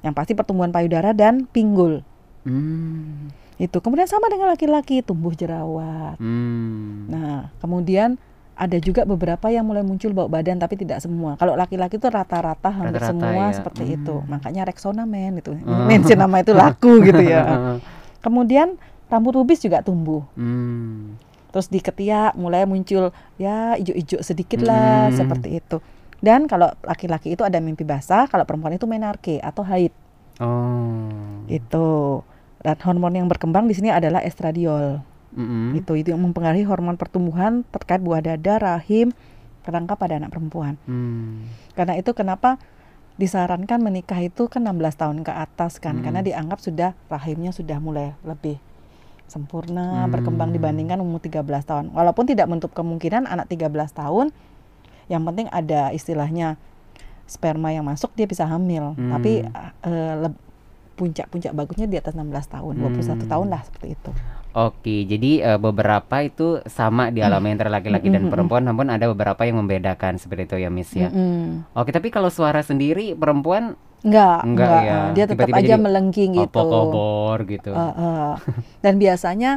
Yang 0.00 0.14
pasti 0.16 0.32
pertumbuhan 0.36 0.72
payudara 0.72 1.16
dan 1.16 1.48
pinggul. 1.48 2.04
Hmm. 2.44 3.32
Itu 3.60 3.84
kemudian 3.84 4.08
sama 4.08 4.32
dengan 4.32 4.48
laki-laki 4.48 5.04
tumbuh 5.04 5.32
jerawat. 5.36 6.16
Hmm. 6.16 7.08
Nah 7.08 7.52
kemudian 7.60 8.16
ada 8.60 8.76
juga 8.76 9.08
beberapa 9.08 9.48
yang 9.48 9.64
mulai 9.64 9.80
muncul 9.80 10.12
bau 10.12 10.28
badan 10.28 10.60
tapi 10.60 10.76
tidak 10.76 11.00
semua. 11.00 11.40
Kalau 11.40 11.56
laki-laki 11.56 11.96
itu 11.96 12.12
rata-rata 12.12 12.68
hampir 12.68 13.00
rata 13.00 13.08
-rata 13.08 13.10
semua 13.16 13.44
ya. 13.48 13.56
seperti 13.56 13.82
hmm. 13.88 13.96
itu. 13.96 14.16
Makanya 14.28 14.62
Rexona 14.68 15.08
men 15.08 15.40
itu. 15.40 15.56
Hmm. 15.56 15.86
Mention 15.90 16.20
nama 16.20 16.44
itu 16.44 16.52
laku 16.52 17.00
gitu 17.00 17.24
ya. 17.24 17.42
Kemudian 18.24 18.76
rambut 19.08 19.32
pubis 19.32 19.64
juga 19.64 19.80
tumbuh. 19.80 20.28
Hmm. 20.36 21.16
Terus 21.56 21.72
di 21.72 21.80
ketiak 21.80 22.36
mulai 22.36 22.68
muncul 22.68 23.16
ya 23.40 23.80
ijo-ijo 23.80 24.20
sedikit 24.20 24.60
lah 24.60 25.08
hmm. 25.08 25.16
seperti 25.16 25.48
itu. 25.56 25.80
Dan 26.20 26.44
kalau 26.44 26.68
laki-laki 26.84 27.32
itu 27.32 27.40
ada 27.40 27.56
mimpi 27.64 27.80
basah, 27.80 28.28
kalau 28.28 28.44
perempuan 28.44 28.76
itu 28.76 28.84
menarke 28.84 29.40
atau 29.40 29.64
haid. 29.64 29.88
Oh. 30.36 31.08
Itu. 31.48 32.20
Dan 32.60 32.76
hormon 32.84 33.16
yang 33.16 33.24
berkembang 33.24 33.64
di 33.64 33.72
sini 33.72 33.88
adalah 33.88 34.20
estradiol. 34.20 35.00
Mm-mm. 35.30 35.78
Itu 35.78 35.94
itu 35.94 36.10
yang 36.10 36.20
mempengaruhi 36.20 36.64
hormon 36.64 36.94
pertumbuhan 36.94 37.62
terkait 37.68 37.98
buah 37.98 38.18
dada, 38.18 38.58
rahim, 38.58 39.14
kerangka 39.62 39.94
pada 39.94 40.18
anak 40.18 40.30
perempuan. 40.30 40.74
Hmm. 40.84 41.46
Karena 41.72 41.94
itu 41.94 42.10
kenapa 42.10 42.58
disarankan 43.14 43.78
menikah 43.78 44.18
itu 44.18 44.48
kan 44.48 44.64
16 44.64 44.96
tahun 44.96 45.18
ke 45.20 45.30
atas 45.30 45.76
kan 45.76 46.00
Hmm. 46.00 46.04
karena 46.04 46.20
dianggap 46.20 46.58
sudah 46.58 46.96
rahimnya 47.06 47.52
sudah 47.52 47.76
mulai 47.76 48.16
lebih 48.22 48.56
sempurna 49.26 50.02
Hmm. 50.02 50.10
berkembang 50.10 50.50
dibandingkan 50.50 50.98
umur 50.98 51.20
13 51.20 51.62
tahun. 51.62 51.92
Walaupun 51.92 52.24
tidak 52.24 52.48
menutup 52.48 52.72
kemungkinan 52.72 53.24
anak 53.24 53.46
13 53.46 53.92
tahun 53.92 54.32
yang 55.06 55.22
penting 55.22 55.46
ada 55.48 55.92
istilahnya 55.92 56.56
sperma 57.24 57.70
yang 57.70 57.86
masuk 57.86 58.10
dia 58.12 58.26
bisa 58.26 58.42
hamil. 58.42 58.96
Hmm. 58.96 59.12
Tapi 59.12 59.46
leb- 60.18 60.42
puncak-puncak 60.96 61.54
bagusnya 61.54 61.86
di 61.86 61.96
atas 61.96 62.12
16 62.12 62.44
tahun, 62.44 62.74
21 62.76 63.24
Hmm. 63.24 63.30
tahun 63.30 63.46
lah 63.48 63.62
seperti 63.62 63.94
itu. 63.94 64.10
Oke, 64.50 65.06
jadi 65.06 65.54
eh, 65.54 65.58
beberapa 65.62 66.26
itu 66.26 66.58
sama 66.66 67.14
dialami 67.14 67.54
antara 67.54 67.70
laki-laki 67.70 68.10
dan 68.10 68.26
Mm-mm, 68.26 68.32
perempuan, 68.34 68.66
namun 68.66 68.90
ada 68.90 69.06
beberapa 69.06 69.46
yang 69.46 69.62
membedakan 69.62 70.18
seperti 70.18 70.50
itu 70.50 70.56
ya, 70.58 70.70
Miss 70.74 70.90
ya. 70.90 71.06
Mm-mm. 71.06 71.70
Oke, 71.70 71.94
tapi 71.94 72.10
kalau 72.10 72.34
suara 72.34 72.58
sendiri 72.66 73.14
perempuan 73.14 73.78
Enggak, 74.00 74.48
Enggak 74.48 74.80
enggak, 74.80 74.80
ya, 74.80 75.00
dia 75.12 75.24
tetap 75.28 75.44
tiba-tiba 75.44 75.58
aja 75.60 75.76
jadi 75.76 75.76
melengking 75.76 76.30
gitu. 76.32 76.56
kabar 76.56 77.36
gitu. 77.44 77.70
Eh, 77.76 77.92
eh. 78.00 78.32
Dan 78.82 78.94
biasanya 78.96 79.50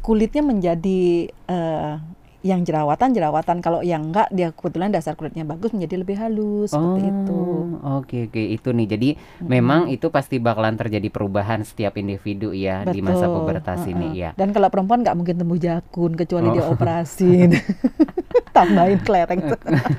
kulitnya 0.00 0.40
menjadi 0.40 1.28
eh, 1.28 1.92
yang 2.40 2.64
jerawatan 2.64 3.12
jerawatan 3.12 3.60
kalau 3.60 3.84
yang 3.84 4.08
enggak 4.08 4.28
dia 4.32 4.48
kebetulan 4.50 4.88
dasar 4.88 5.12
kulitnya 5.12 5.44
bagus 5.44 5.76
menjadi 5.76 6.00
lebih 6.00 6.16
halus 6.16 6.72
seperti 6.72 7.00
itu. 7.04 7.40
Oh, 7.84 8.00
Oke 8.00 8.32
oke 8.32 8.40
itu 8.40 8.68
nih. 8.72 8.86
Jadi 8.88 9.08
memang 9.44 9.92
itu 9.92 10.08
pasti 10.08 10.40
bakalan 10.40 10.76
terjadi 10.76 11.12
perubahan 11.12 11.60
setiap 11.60 12.00
individu 12.00 12.56
ya 12.56 12.88
di 12.88 13.04
masa 13.04 13.28
Betul, 13.28 13.36
pubertas 13.44 13.80
eh, 13.84 13.92
ini 13.92 14.08
ya. 14.16 14.30
Dan 14.36 14.56
kalau 14.56 14.72
perempuan 14.72 15.04
nggak 15.04 15.16
mungkin 15.16 15.36
tumbuh 15.36 15.60
jakun 15.60 16.16
kecuali 16.16 16.48
Oh. 16.48 16.54
dia 16.56 16.64
operasi. 16.66 17.32
Tambahin 18.56 18.98
kelereng. 19.04 19.40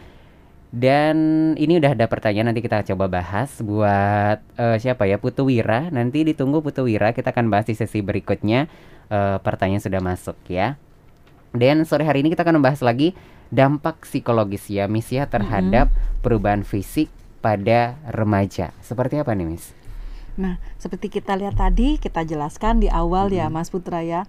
Dan 0.70 1.18
ini 1.58 1.82
udah 1.82 1.98
ada 1.98 2.06
pertanyaan 2.06 2.54
nanti 2.54 2.62
kita 2.62 2.86
coba 2.94 3.10
bahas 3.10 3.58
buat 3.58 4.38
eh, 4.54 4.78
siapa 4.78 5.10
ya 5.10 5.18
Putu 5.18 5.50
Wira. 5.50 5.90
Nanti 5.90 6.22
ditunggu 6.22 6.62
Putu 6.62 6.86
Wira 6.86 7.10
kita 7.14 7.34
akan 7.34 7.50
bahas 7.50 7.66
di 7.66 7.74
sesi 7.74 8.06
berikutnya. 8.06 8.70
Eh, 9.10 9.38
pertanyaan 9.42 9.82
sudah 9.82 9.98
masuk 9.98 10.38
ya. 10.46 10.78
Dan 11.50 11.82
sore 11.90 12.06
hari 12.06 12.22
ini 12.22 12.30
kita 12.30 12.46
akan 12.46 12.62
membahas 12.62 12.86
lagi 12.86 13.18
dampak 13.50 14.06
psikologis 14.06 14.70
ya 14.70 14.86
Miss 14.86 15.10
ya 15.10 15.26
terhadap 15.26 15.90
perubahan 16.22 16.62
fisik 16.62 17.10
pada 17.42 17.98
remaja. 18.14 18.70
Seperti 18.86 19.18
apa 19.18 19.34
nih 19.34 19.50
Miss? 19.50 19.74
Nah, 20.38 20.62
seperti 20.78 21.10
kita 21.10 21.36
lihat 21.36 21.58
tadi, 21.58 21.98
kita 21.98 22.24
jelaskan 22.24 22.80
di 22.80 22.88
awal 22.88 23.34
ya, 23.34 23.52
Mas 23.52 23.74
Putra 23.74 24.06
ya, 24.06 24.24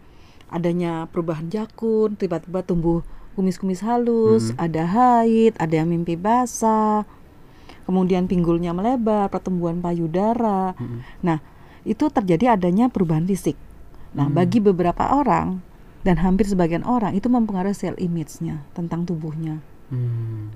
adanya 0.51 1.07
perubahan 1.13 1.47
jakun, 1.53 2.19
tiba-tiba 2.19 2.67
tumbuh 2.67 3.07
kumis-kumis 3.39 3.81
halus, 3.83 4.53
ada 4.61 4.85
haid, 4.85 5.55
ada 5.57 5.75
yang 5.81 5.89
mimpi 5.89 6.19
basah, 6.19 7.07
kemudian 7.87 8.27
pinggulnya 8.31 8.71
melebar, 8.75 9.31
pertumbuhan 9.31 9.83
payudara. 9.83 10.75
Nah, 11.25 11.39
itu 11.83 12.07
terjadi 12.13 12.55
adanya 12.59 12.93
perubahan 12.93 13.25
fisik. 13.25 13.57
Nah, 14.11 14.27
bagi 14.27 14.59
beberapa 14.59 15.15
orang 15.15 15.63
dan 16.03 16.19
hampir 16.19 16.49
sebagian 16.49 16.83
orang 16.83 17.15
itu 17.15 17.29
mempengaruhi 17.31 17.77
sel 17.77 17.95
image-nya 18.01 18.65
tentang 18.73 19.05
tubuhnya. 19.05 19.61
Hmm. 19.93 20.51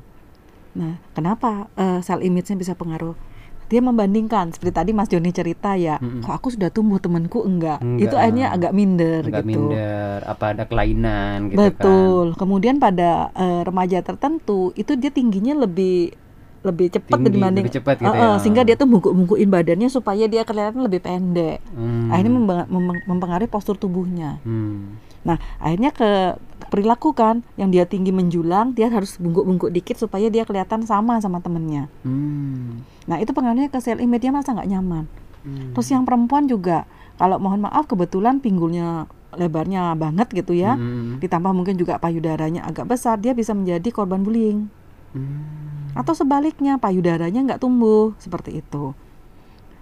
Nah, 0.75 0.99
kenapa 1.15 1.71
eh, 1.79 2.01
sel 2.03 2.25
image-nya 2.25 2.59
bisa 2.59 2.75
pengaruh? 2.75 3.15
Dia 3.65 3.81
membandingkan 3.81 4.53
seperti 4.53 4.73
tadi 4.73 4.91
Mas 4.93 5.09
Joni 5.09 5.33
cerita 5.33 5.75
ya, 5.75 5.97
Mm-mm. 5.99 6.21
kok 6.21 6.35
aku 6.37 6.49
sudah 6.53 6.69
tumbuh 6.69 7.01
temanku 7.01 7.43
enggak. 7.43 7.81
Enggak. 7.81 8.05
Itu 8.07 8.15
akhirnya 8.15 8.47
agak 8.53 8.73
minder 8.77 9.21
Agak 9.25 9.43
gitu. 9.43 9.49
minder, 9.73 10.19
apa 10.25 10.45
ada 10.53 10.65
kelainan 10.69 11.49
gitu 11.49 11.59
kan? 11.59 11.73
Betul. 11.73 12.27
Kemudian 12.37 12.77
pada 12.77 13.33
eh, 13.33 13.63
remaja 13.65 13.99
tertentu 14.05 14.71
itu 14.77 14.95
dia 14.95 15.09
tingginya 15.09 15.65
lebih 15.65 16.13
lebih 16.65 16.97
cepat 16.97 17.21
Tinggi, 17.21 17.37
dibanding 17.37 17.65
lebih 17.69 17.77
cepat 17.77 17.97
gitu 18.01 18.09
ya. 18.09 18.41
sehingga 18.41 18.65
dia 18.65 18.73
tuh 18.73 18.89
bungkuk-bungkuin 18.89 19.53
badannya 19.53 19.89
supaya 19.93 20.25
dia 20.25 20.49
kelihatan 20.49 20.81
lebih 20.81 21.05
pendek. 21.05 21.61
Hmm. 21.77 22.09
Akhirnya 22.09 22.33
mempengaruhi 23.05 23.53
postur 23.53 23.77
tubuhnya. 23.77 24.41
Hmm. 24.49 24.97
Nah, 25.25 25.41
akhirnya 25.59 25.91
ke 25.91 26.37
perilaku 26.69 27.17
kan 27.17 27.41
yang 27.57 27.73
dia 27.73 27.89
tinggi 27.89 28.13
menjulang, 28.13 28.77
dia 28.77 28.93
harus 28.93 29.17
bungkuk-bungkuk 29.17 29.73
dikit 29.73 29.97
supaya 29.97 30.29
dia 30.29 30.45
kelihatan 30.45 30.85
sama 30.85 31.19
sama 31.25 31.41
temennya. 31.41 31.89
Hmm. 32.05 32.85
Nah, 33.09 33.17
itu 33.21 33.33
pengaruhnya 33.33 33.73
ke 33.73 33.81
sel 33.81 34.01
image 34.01 34.29
dia 34.29 34.33
merasa 34.33 34.53
nggak 34.53 34.71
nyaman. 34.71 35.05
Hmm. 35.45 35.73
Terus 35.77 35.89
yang 35.93 36.05
perempuan 36.05 36.45
juga, 36.49 36.85
kalau 37.17 37.41
mohon 37.41 37.65
maaf 37.65 37.89
kebetulan 37.89 38.41
pinggulnya 38.41 39.09
lebarnya 39.35 39.99
banget 39.99 40.31
gitu 40.31 40.55
ya, 40.55 40.79
Hmm. 40.79 41.19
ditambah 41.19 41.51
mungkin 41.51 41.75
juga 41.75 41.99
payudaranya 41.99 42.65
agak 42.65 42.87
besar, 42.87 43.19
dia 43.19 43.35
bisa 43.35 43.51
menjadi 43.51 43.89
korban 43.91 44.23
bullying. 44.23 44.71
Hmm. 45.15 45.95
Atau 45.95 46.15
sebaliknya, 46.15 46.79
payudaranya 46.79 47.43
nggak 47.43 47.63
tumbuh 47.63 48.19
seperti 48.19 48.63
itu. 48.63 48.95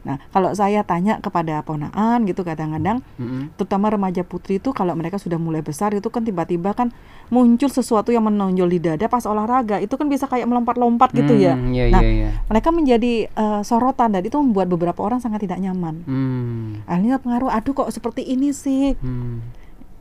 Nah, 0.03 0.19
kalau 0.35 0.51
saya 0.51 0.83
tanya 0.83 1.23
kepada 1.23 1.63
ponaan 1.63 2.27
gitu 2.27 2.43
kadang-kadang, 2.43 3.01
Hmm. 3.17 3.55
terutama 3.55 3.87
remaja 3.87 4.27
putri 4.27 4.59
itu 4.59 4.75
kalau 4.75 4.93
mereka 4.93 5.15
sudah 5.17 5.39
mulai 5.39 5.63
besar 5.63 5.95
itu 5.95 6.11
kan 6.11 6.27
tiba-tiba 6.27 6.75
kan 6.75 6.91
muncul 7.31 7.71
sesuatu 7.71 8.11
yang 8.11 8.27
menonjol 8.27 8.67
di 8.67 8.79
dada 8.79 9.07
pas 9.07 9.23
olahraga 9.25 9.79
itu 9.79 9.95
kan 9.95 10.11
bisa 10.11 10.27
kayak 10.27 10.45
melompat-lompat 10.45 11.15
gitu 11.15 11.39
ya. 11.39 11.55
Hmm, 11.55 11.71
iya, 11.71 11.85
Nah, 11.89 12.03
iya, 12.03 12.11
iya. 12.11 12.29
Mereka 12.51 12.69
menjadi 12.71 13.13
eh, 13.27 13.63
sorotan 13.63 14.11
dan 14.11 14.27
itu 14.27 14.35
membuat 14.37 14.67
beberapa 14.67 15.01
orang 15.01 15.23
sangat 15.23 15.47
tidak 15.47 15.63
nyaman. 15.63 16.03
Hmm. 16.05 16.83
Akhirnya 16.85 17.23
pengaruh, 17.23 17.49
aduh 17.49 17.73
kok 17.73 17.91
seperti 17.95 18.27
ini 18.27 18.51
sih. 18.51 18.99
Hmm. 18.99 19.39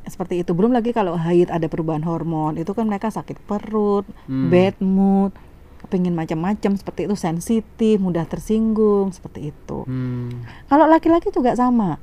Seperti 0.01 0.41
itu. 0.41 0.57
Belum 0.57 0.73
lagi 0.73 0.91
kalau 0.91 1.13
haid 1.13 1.53
ada 1.53 1.69
perubahan 1.69 2.01
hormon, 2.01 2.57
itu 2.57 2.73
kan 2.73 2.89
mereka 2.89 3.13
sakit 3.13 3.37
perut, 3.45 4.03
Hmm. 4.25 4.49
bad 4.49 4.75
mood. 4.81 5.29
Kepingin 5.81 6.13
macam-macam 6.13 6.77
seperti 6.77 7.09
itu 7.09 7.15
sensitif, 7.17 7.95
mudah 7.97 8.23
tersinggung 8.23 9.09
seperti 9.09 9.49
itu. 9.49 9.83
Hmm. 9.83 10.45
Kalau 10.69 10.85
laki-laki 10.85 11.33
juga 11.33 11.57
sama. 11.57 11.97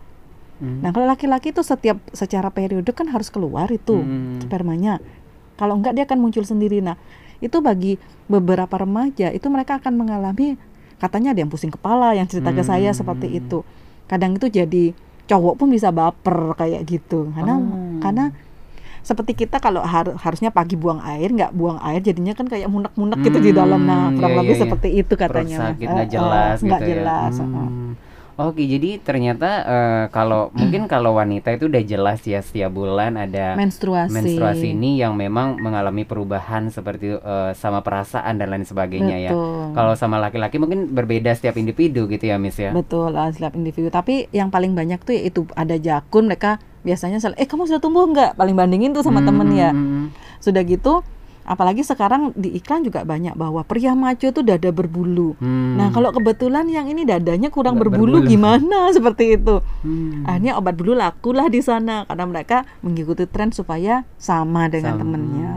Hmm. 0.59 0.83
Nah, 0.83 0.91
kalau 0.91 1.07
laki-laki 1.07 1.55
itu 1.55 1.63
setiap 1.63 2.03
secara 2.11 2.51
periode 2.51 2.91
kan 2.91 3.07
harus 3.07 3.31
keluar 3.31 3.71
itu 3.71 3.95
Hmm. 3.95 4.43
spermanya. 4.43 4.99
Kalau 5.55 5.79
enggak 5.79 5.95
dia 5.95 6.05
akan 6.07 6.19
muncul 6.19 6.43
sendiri. 6.43 6.83
Nah, 6.83 6.99
itu 7.39 7.63
bagi 7.63 7.95
beberapa 8.27 8.75
remaja 8.75 9.31
itu 9.31 9.47
mereka 9.47 9.79
akan 9.79 9.95
mengalami 9.95 10.59
katanya 10.99 11.31
ada 11.31 11.47
yang 11.47 11.51
pusing 11.51 11.71
kepala 11.71 12.11
yang 12.19 12.27
cerita 12.27 12.51
ke 12.51 12.67
saya 12.67 12.91
Hmm. 12.91 12.99
seperti 12.99 13.39
itu. 13.39 13.63
Kadang 14.11 14.35
itu 14.35 14.51
jadi 14.51 14.91
cowok 15.31 15.55
pun 15.55 15.69
bisa 15.71 15.95
baper 15.95 16.59
kayak 16.59 16.83
gitu. 16.89 17.31
Karena 17.37 17.55
Oh. 17.55 18.01
karena 18.03 18.25
seperti 19.01 19.33
kita 19.37 19.59
kalau 19.59 19.81
har- 19.81 20.17
harusnya 20.17 20.49
pagi 20.49 20.75
buang 20.75 21.01
air 21.01 21.29
nggak 21.29 21.51
buang 21.51 21.79
air 21.81 22.01
jadinya 22.01 22.33
kan 22.33 22.45
kayak 22.45 22.67
munek-munek 22.67 23.19
gitu 23.21 23.39
di 23.39 23.51
dalam 23.51 23.81
nah 23.81 24.09
Hmm, 24.09 24.17
kurang 24.17 24.31
iya, 24.31 24.39
lebih 24.39 24.49
iya, 24.49 24.57
iya. 24.57 24.65
seperti 24.65 24.89
itu 24.95 25.13
Perut 25.13 25.23
katanya 25.25 25.57
Mas. 25.57 25.65
sakit 25.69 25.87
nggak 25.87 26.03
eh, 26.03 26.11
jelas 26.11 26.57
nggak 26.59 26.81
gitu 26.81 26.91
jelas 26.91 27.33
ya. 27.33 27.41
eh, 27.41 27.49
eh. 27.49 27.69
Hmm. 27.69 27.93
Oke, 28.39 28.63
jadi 28.63 29.03
ternyata 29.03 29.51
eh, 29.61 30.05
kalau 30.09 30.51
mungkin 30.55 30.87
kalau 30.87 31.11
wanita 31.13 31.51
itu 31.51 31.67
udah 31.67 31.83
jelas 31.83 32.23
ya 32.23 32.39
setiap 32.39 32.71
bulan 32.71 33.19
ada 33.19 33.59
menstruasi 33.59 34.15
menstruasi 34.15 34.67
ini 34.71 34.95
yang 34.97 35.13
memang 35.13 35.59
mengalami 35.59 36.07
perubahan 36.07 36.71
seperti 36.71 37.13
eh, 37.13 37.51
sama 37.53 37.83
perasaan 37.83 38.39
dan 38.39 38.49
lain 38.49 38.63
sebagainya 38.63 39.17
ya. 39.21 39.35
Betul. 39.35 39.75
Kalau 39.75 39.95
sama 39.95 40.17
laki-laki 40.17 40.55
mungkin 40.57 40.87
berbeda 40.89 41.35
setiap 41.35 41.57
individu 41.57 42.07
gitu 42.07 42.25
ya, 42.25 42.39
Miss 42.39 42.55
ya. 42.57 42.71
Betul, 42.71 43.11
lah, 43.11 43.27
setiap 43.29 43.53
individu. 43.53 43.91
Tapi 43.91 44.31
yang 44.31 44.49
paling 44.49 44.71
banyak 44.71 45.03
tuh 45.03 45.13
yaitu 45.13 45.43
ada 45.53 45.75
jakun 45.75 46.31
mereka 46.31 46.63
biasanya 46.89 47.21
sel- 47.21 47.37
eh 47.37 47.45
kamu 47.45 47.69
sudah 47.69 47.79
tumbuh 47.79 48.09
nggak? 48.09 48.35
Paling 48.35 48.57
bandingin 48.57 48.91
tuh 48.91 49.03
sama 49.03 49.21
Hmm, 49.21 49.29
temen 49.29 49.49
ya. 49.53 49.71
hmm, 49.71 49.85
hmm. 49.85 50.07
Sudah 50.39 50.63
gitu, 50.63 51.05
apalagi 51.45 51.81
sekarang 51.81 52.33
di 52.35 52.53
iklan 52.53 52.81
juga 52.81 53.03
banyak 53.03 53.33
bahwa 53.35 53.61
pria 53.63 53.93
maco 53.93 54.29
tuh 54.29 54.41
dada 54.41 54.69
berbulu. 54.71 55.37
Hmm. 55.37 55.77
Nah 55.77 55.89
kalau 55.91 56.09
kebetulan 56.11 56.65
yang 56.67 56.87
ini 56.87 57.05
dadanya 57.05 57.49
kurang 57.49 57.77
berbulu, 57.77 58.21
berbulu. 58.21 58.27
gimana 58.27 58.89
seperti 58.97 59.37
itu? 59.37 59.61
Hmm. 59.81 60.25
Akhirnya 60.25 60.57
obat 60.57 60.75
bulu 60.75 60.93
lakulah 60.93 61.47
di 61.47 61.61
sana 61.61 62.05
karena 62.05 62.25
mereka 62.25 62.57
mengikuti 62.81 63.25
tren 63.25 63.49
supaya 63.51 64.09
sama 64.17 64.67
dengan 64.67 64.97
Sama. 64.97 65.01
temennya. 65.03 65.53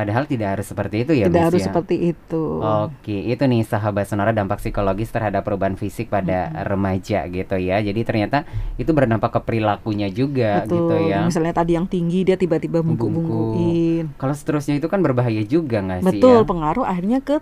Padahal 0.00 0.24
tidak 0.24 0.48
harus 0.56 0.64
seperti 0.64 1.04
itu 1.04 1.12
ya, 1.12 1.28
Tidak 1.28 1.36
Miss 1.36 1.48
harus 1.52 1.60
ya? 1.60 1.66
seperti 1.68 1.96
itu. 2.16 2.44
Oke, 2.64 3.16
itu 3.20 3.42
nih 3.44 3.60
sahabat 3.68 4.08
sonora 4.08 4.32
dampak 4.32 4.56
psikologis 4.64 5.12
terhadap 5.12 5.44
perubahan 5.44 5.76
fisik 5.76 6.08
pada 6.08 6.48
remaja 6.64 7.28
gitu 7.28 7.60
ya. 7.60 7.84
Jadi 7.84 8.00
ternyata 8.00 8.48
itu 8.80 8.88
berdampak 8.96 9.28
ke 9.28 9.40
perilakunya 9.44 10.08
juga 10.08 10.64
Betul. 10.64 10.88
gitu 10.88 10.96
ya. 11.12 11.20
Misalnya 11.28 11.52
tadi 11.52 11.76
yang 11.76 11.84
tinggi 11.84 12.24
dia 12.24 12.40
tiba-tiba 12.40 12.80
bungkuk-bungkuin. 12.80 14.16
Kalau 14.16 14.32
seterusnya 14.32 14.80
itu 14.80 14.88
kan 14.88 15.04
berbahaya 15.04 15.44
juga 15.44 15.84
nggak 15.84 16.00
sih 16.00 16.08
Betul, 16.16 16.40
ya? 16.40 16.48
pengaruh 16.48 16.88
akhirnya 16.88 17.20
ke 17.20 17.36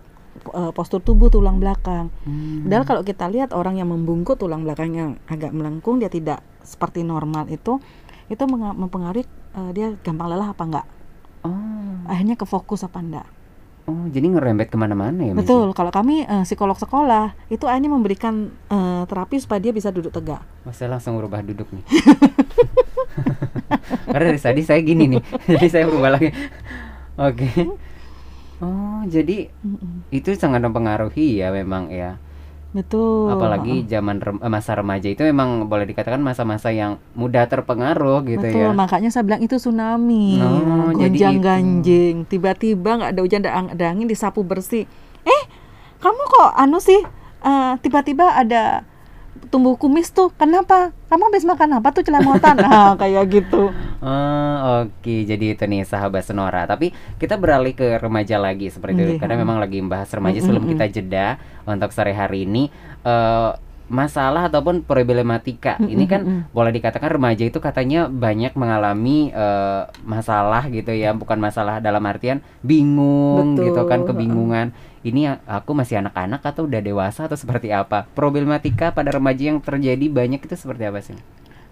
uh, 0.50 0.74
postur 0.74 0.98
tubuh 0.98 1.30
tulang 1.30 1.62
belakang. 1.62 2.10
Hmm. 2.26 2.66
Padahal 2.66 2.84
kalau 2.90 3.02
kita 3.06 3.30
lihat 3.30 3.54
orang 3.54 3.78
yang 3.78 3.94
membungkuk 3.94 4.34
tulang 4.34 4.66
belakangnya 4.66 5.14
agak 5.30 5.54
melengkung, 5.54 6.02
dia 6.02 6.10
tidak 6.10 6.42
seperti 6.66 7.06
normal 7.06 7.46
itu, 7.54 7.78
itu 8.26 8.42
mempengaruhi 8.50 9.24
uh, 9.54 9.70
dia 9.70 9.94
gampang 10.02 10.26
lelah 10.34 10.50
apa 10.50 10.64
enggak. 10.66 10.86
Oh, 11.48 12.04
Akhirnya 12.04 12.36
ke 12.36 12.44
fokus 12.44 12.82
apa 12.82 13.00
enggak. 13.00 13.26
oh, 13.84 14.04
jadi 14.06 14.28
ngerembet 14.28 14.68
ke 14.68 14.76
mana-mana 14.76 15.18
ya, 15.18 15.32
Miss? 15.32 15.42
Betul. 15.42 15.72
Kalau 15.72 15.88
kami 15.88 16.22
uh, 16.22 16.44
psikolog 16.44 16.76
sekolah 16.76 17.32
itu 17.48 17.64
akhirnya 17.64 17.88
memberikan 17.88 18.52
uh, 18.68 19.02
terapi 19.08 19.40
supaya 19.40 19.58
dia 19.58 19.72
bisa 19.72 19.88
duduk 19.88 20.12
tegak. 20.12 20.44
Oh, 20.62 20.70
saya 20.70 20.92
langsung 20.92 21.16
berubah 21.16 21.40
duduk 21.40 21.66
nih. 21.72 21.84
Karena 24.08 24.24
dari 24.28 24.40
tadi 24.40 24.60
saya 24.60 24.80
gini 24.80 25.16
nih, 25.16 25.22
jadi 25.56 25.66
saya 25.68 25.84
berubah 25.88 26.16
lagi. 26.16 26.28
Oke. 27.16 27.48
Oh, 28.58 29.06
jadi 29.06 29.46
Mm-mm. 29.62 30.10
itu 30.10 30.34
sangat 30.34 30.60
mempengaruhi 30.60 31.40
ya 31.40 31.48
memang 31.48 31.88
ya. 31.88 32.20
Betul. 32.68 33.32
Apalagi 33.32 33.88
zaman 33.88 34.20
rem- 34.20 34.38
eh, 34.38 34.50
masa 34.52 34.76
remaja 34.76 35.08
itu 35.08 35.24
memang 35.24 35.64
boleh 35.64 35.88
dikatakan 35.88 36.20
masa-masa 36.20 36.68
yang 36.68 37.00
mudah 37.12 37.48
terpengaruh 37.48 38.20
gitu 38.28 38.44
Betul, 38.44 38.60
ya. 38.60 38.76
makanya 38.76 39.08
saya 39.08 39.24
bilang 39.24 39.40
itu 39.40 39.56
tsunami, 39.56 40.36
Oh, 40.36 40.92
jadi 40.92 41.08
gonjang 41.08 41.36
ganjing. 41.40 42.16
Tiba-tiba 42.24 42.90
nggak 43.00 43.10
ada 43.16 43.20
hujan, 43.20 43.40
ada, 43.40 43.52
ang- 43.54 43.72
ada 43.72 43.84
angin, 43.88 44.04
disapu 44.04 44.44
bersih. 44.44 44.84
Eh, 45.24 45.42
kamu 45.98 46.20
kok 46.20 46.50
anu 46.54 46.76
sih? 46.78 47.00
eh, 47.38 47.72
tiba-tiba 47.80 48.36
ada 48.36 48.84
tumbuh 49.48 49.78
kumis 49.78 50.10
tuh. 50.10 50.28
Kenapa? 50.34 50.92
Kamu 51.08 51.32
habis 51.32 51.46
makan 51.46 51.78
apa 51.78 51.88
tuh 51.88 52.02
celemotan? 52.02 52.58
nah, 52.60 52.92
kayak 52.94 53.24
gitu. 53.32 53.72
Oh, 53.98 54.86
oke. 54.86 55.14
Jadi 55.26 55.58
itu 55.58 55.64
nih 55.66 55.82
sahabat 55.82 56.22
Sonora. 56.22 56.64
Tapi 56.70 56.94
kita 57.18 57.34
beralih 57.34 57.74
ke 57.74 57.98
remaja 57.98 58.38
lagi 58.38 58.70
seperti 58.70 58.94
itu 59.02 59.12
Iya. 59.18 59.20
karena 59.20 59.36
memang 59.42 59.58
lagi 59.58 59.82
membahas 59.82 60.06
remaja 60.14 60.38
sebelum 60.38 60.62
Mm-mm. 60.66 60.72
kita 60.78 60.86
jeda 61.02 61.26
untuk 61.66 61.90
sore 61.90 62.14
hari 62.14 62.46
ini 62.46 62.70
eh 63.02 63.50
masalah 63.88 64.52
ataupun 64.52 64.84
problematika. 64.84 65.80
Ini 65.80 66.04
kan 66.04 66.20
boleh 66.52 66.76
dikatakan 66.76 67.08
remaja 67.08 67.40
itu 67.48 67.56
katanya 67.56 68.04
banyak 68.04 68.52
mengalami 68.52 69.32
eh, 69.32 69.82
masalah 70.04 70.68
gitu 70.68 70.92
ya, 70.92 71.16
bukan 71.16 71.40
masalah 71.40 71.80
dalam 71.80 72.04
artian 72.04 72.44
bingung 72.60 73.56
Betul, 73.56 73.72
gitu 73.72 73.82
kan, 73.88 74.04
kebingungan. 74.04 74.76
Ini 75.00 75.40
aku 75.48 75.72
masih 75.72 76.04
anak-anak 76.04 76.44
atau 76.44 76.68
udah 76.68 76.84
dewasa 76.84 77.32
atau 77.32 77.38
seperti 77.40 77.72
apa? 77.72 78.04
Problematika 78.12 78.92
pada 78.92 79.08
remaja 79.08 79.48
yang 79.48 79.58
terjadi 79.64 80.04
banyak 80.12 80.44
itu 80.44 80.52
seperti 80.52 80.84
apa 80.84 81.00
sih? 81.00 81.16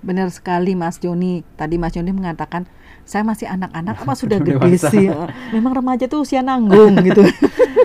Benar 0.06 0.30
sekali 0.30 0.78
Mas 0.78 1.02
Joni. 1.02 1.42
Tadi 1.58 1.76
Mas 1.76 1.90
Joni 1.90 2.14
mengatakan 2.14 2.62
saya 3.02 3.26
masih 3.26 3.50
anak-anak 3.50 3.98
apa 3.98 4.12
sudah 4.22 4.38
Udah 4.38 4.62
gede 4.62 4.78
sih? 4.78 5.06
Memang 5.50 5.74
remaja 5.74 6.06
tuh 6.06 6.22
usia 6.22 6.46
nanggung 6.46 6.94
gitu. 7.06 7.26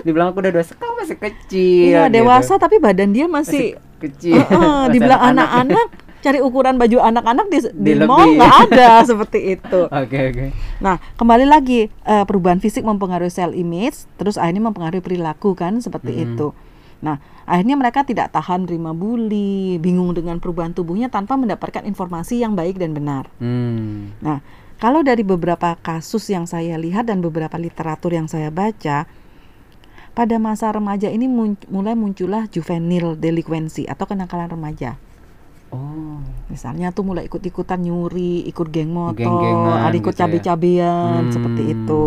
Dibilang 0.06 0.30
aku 0.30 0.38
udah 0.38 0.54
dewasa, 0.54 0.78
kamu 0.78 0.94
masih 1.02 1.16
kecil. 1.18 1.86
Iya, 1.90 2.06
gitu. 2.06 2.14
dewasa 2.22 2.54
tapi 2.56 2.78
badan 2.78 3.10
dia 3.10 3.26
masih 3.26 3.74
kecil. 3.98 4.38
Heeh, 4.46 4.54
Masih 4.54 4.92
dibilang 4.94 5.20
anak-anak. 5.20 5.88
cari 6.22 6.38
ukuran 6.38 6.78
baju 6.78 7.02
anak-anak 7.02 7.50
di, 7.50 7.58
di, 7.74 7.98
Di 7.98 8.06
mall 8.06 8.38
nggak 8.38 8.70
ada 8.70 9.02
seperti 9.02 9.58
itu. 9.58 9.90
Oke 9.90 10.18
oke. 10.30 10.46
Nah 10.78 11.02
kembali 11.18 11.50
lagi 11.50 11.90
eh, 11.90 12.24
perubahan 12.30 12.62
fisik 12.62 12.86
mempengaruhi 12.86 13.26
sel 13.26 13.50
image, 13.58 14.06
terus 14.14 14.38
akhirnya 14.38 14.70
mempengaruhi 14.70 15.02
perilaku 15.02 15.58
kan 15.58 15.82
seperti 15.82 16.14
Mm-mm. 16.14 16.26
itu. 16.38 16.46
Nah 17.02 17.18
akhirnya 17.44 17.74
mereka 17.74 18.06
tidak 18.06 18.30
tahan 18.30 18.64
terima 18.64 18.94
bully, 18.94 19.76
bingung 19.76 20.14
dengan 20.14 20.38
perubahan 20.38 20.70
tubuhnya 20.70 21.10
tanpa 21.10 21.34
mendapatkan 21.34 21.82
informasi 21.82 22.40
yang 22.40 22.54
baik 22.54 22.78
dan 22.78 22.94
benar. 22.94 23.26
Hmm. 23.42 24.14
Nah 24.22 24.38
kalau 24.78 25.02
dari 25.02 25.22
beberapa 25.22 25.78
kasus 25.78 26.26
yang 26.26 26.46
saya 26.46 26.74
lihat 26.74 27.06
dan 27.06 27.22
beberapa 27.22 27.54
literatur 27.54 28.14
yang 28.14 28.26
saya 28.26 28.50
baca, 28.50 29.06
pada 30.12 30.36
masa 30.36 30.70
remaja 30.70 31.06
ini 31.06 31.26
mun- 31.26 31.58
mulai 31.70 31.94
muncullah 31.94 32.46
juvenile 32.46 33.14
delinquency 33.14 33.86
atau 33.86 34.06
kenakalan 34.06 34.50
remaja. 34.50 34.98
Oh. 35.72 36.20
Misalnya 36.52 36.92
tuh 36.92 37.00
mulai 37.00 37.24
ikut-ikutan 37.24 37.80
nyuri, 37.80 38.44
ikut 38.44 38.68
geng 38.68 38.92
motor, 38.92 39.24
Geng-gengan 39.24 39.88
ada 39.88 39.96
ikut 39.96 40.12
gitu 40.12 40.12
ya. 40.12 40.20
cabe-cabean 40.20 41.22
Hmm. 41.26 41.32
seperti 41.32 41.62
itu. 41.72 42.02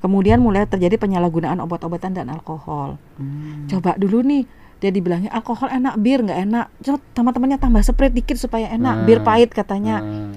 Kemudian 0.00 0.40
mulai 0.40 0.64
terjadi 0.64 0.96
penyalahgunaan 0.96 1.60
obat-obatan 1.60 2.16
dan 2.16 2.32
alkohol. 2.32 2.96
Hmm. 3.20 3.68
Coba 3.68 3.94
dulu 4.00 4.24
nih, 4.24 4.48
dia 4.80 4.88
dibilangnya 4.88 5.28
alkohol 5.28 5.68
enak, 5.68 6.00
bir 6.00 6.24
nggak 6.24 6.40
enak. 6.48 6.66
Coba 6.80 6.98
teman-temannya 7.12 7.58
tambah 7.60 7.84
sprite 7.84 8.16
dikit 8.16 8.40
supaya 8.40 8.72
enak, 8.72 9.04
bir 9.04 9.20
Hmm. 9.20 9.28
pahit 9.28 9.50
katanya. 9.52 10.00
Hmm. 10.00 10.36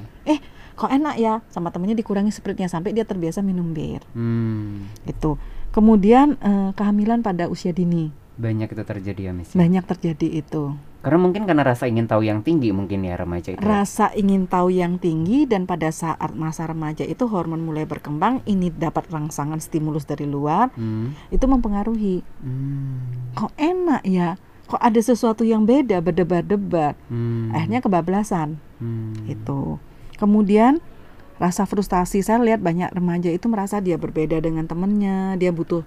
Kok 0.74 0.90
enak 0.90 1.22
ya? 1.22 1.38
Sama 1.54 1.70
temennya 1.70 1.94
dikurangi 1.94 2.34
sprite-nya 2.34 2.66
sampai 2.66 2.98
dia 2.98 3.06
terbiasa 3.06 3.46
minum 3.46 3.78
bir. 3.78 4.02
Hmm. 4.18 4.90
Itu. 5.06 5.38
Kemudian 5.70 6.34
eh, 6.42 6.70
kehamilan 6.74 7.22
pada 7.22 7.46
usia 7.46 7.70
dini 7.70 8.10
Banyak 8.34 8.74
itu 8.74 8.82
terjadi 8.82 9.30
ya, 9.30 9.32
Miss. 9.38 9.54
banyak 9.54 9.86
terjadi 9.86 10.42
itu. 10.42 10.74
Karena 11.04 11.20
mungkin 11.20 11.44
karena 11.44 11.62
rasa 11.62 11.84
ingin 11.84 12.08
tahu 12.08 12.24
yang 12.24 12.40
tinggi 12.40 12.72
mungkin 12.72 13.04
ya 13.04 13.14
remaja 13.14 13.52
itu. 13.52 13.60
ya. 13.60 13.68
rasa 13.76 14.08
ingin 14.14 14.48
tahu 14.48 14.72
yang 14.72 14.96
tinggi 14.96 15.44
dan 15.44 15.68
pada 15.68 15.92
saat 15.92 16.32
masa 16.32 16.64
remaja 16.64 17.04
itu 17.04 17.28
hormon 17.28 17.60
mulai 17.60 17.84
berkembang 17.84 18.40
ini 18.46 18.72
dapat 18.72 19.12
rangsangan 19.12 19.60
stimulus 19.60 20.04
dari 20.04 20.24
luar 20.24 20.72
Hmm. 20.74 21.12
itu 21.28 21.44
mempengaruhi 21.44 22.24
Hmm. 22.40 23.36
kok 23.36 23.52
enak 23.54 24.02
ya 24.04 24.40
kok 24.64 24.80
ada 24.80 24.96
sesuatu 24.98 25.44
yang 25.44 25.68
beda 25.68 26.00
berdebat-debat 26.00 26.96
Hmm. 27.06 27.52
akhirnya 27.52 27.84
kebablasan 27.84 28.56
Hmm. 28.80 29.28
itu 29.28 29.76
kemudian 30.16 30.80
rasa 31.36 31.66
frustasi 31.66 32.24
saya 32.24 32.40
lihat 32.40 32.64
banyak 32.64 32.88
remaja 32.90 33.28
itu 33.28 33.52
merasa 33.52 33.84
dia 33.84 34.00
berbeda 34.00 34.40
dengan 34.40 34.64
temennya 34.64 35.36
dia 35.36 35.52
butuh 35.52 35.84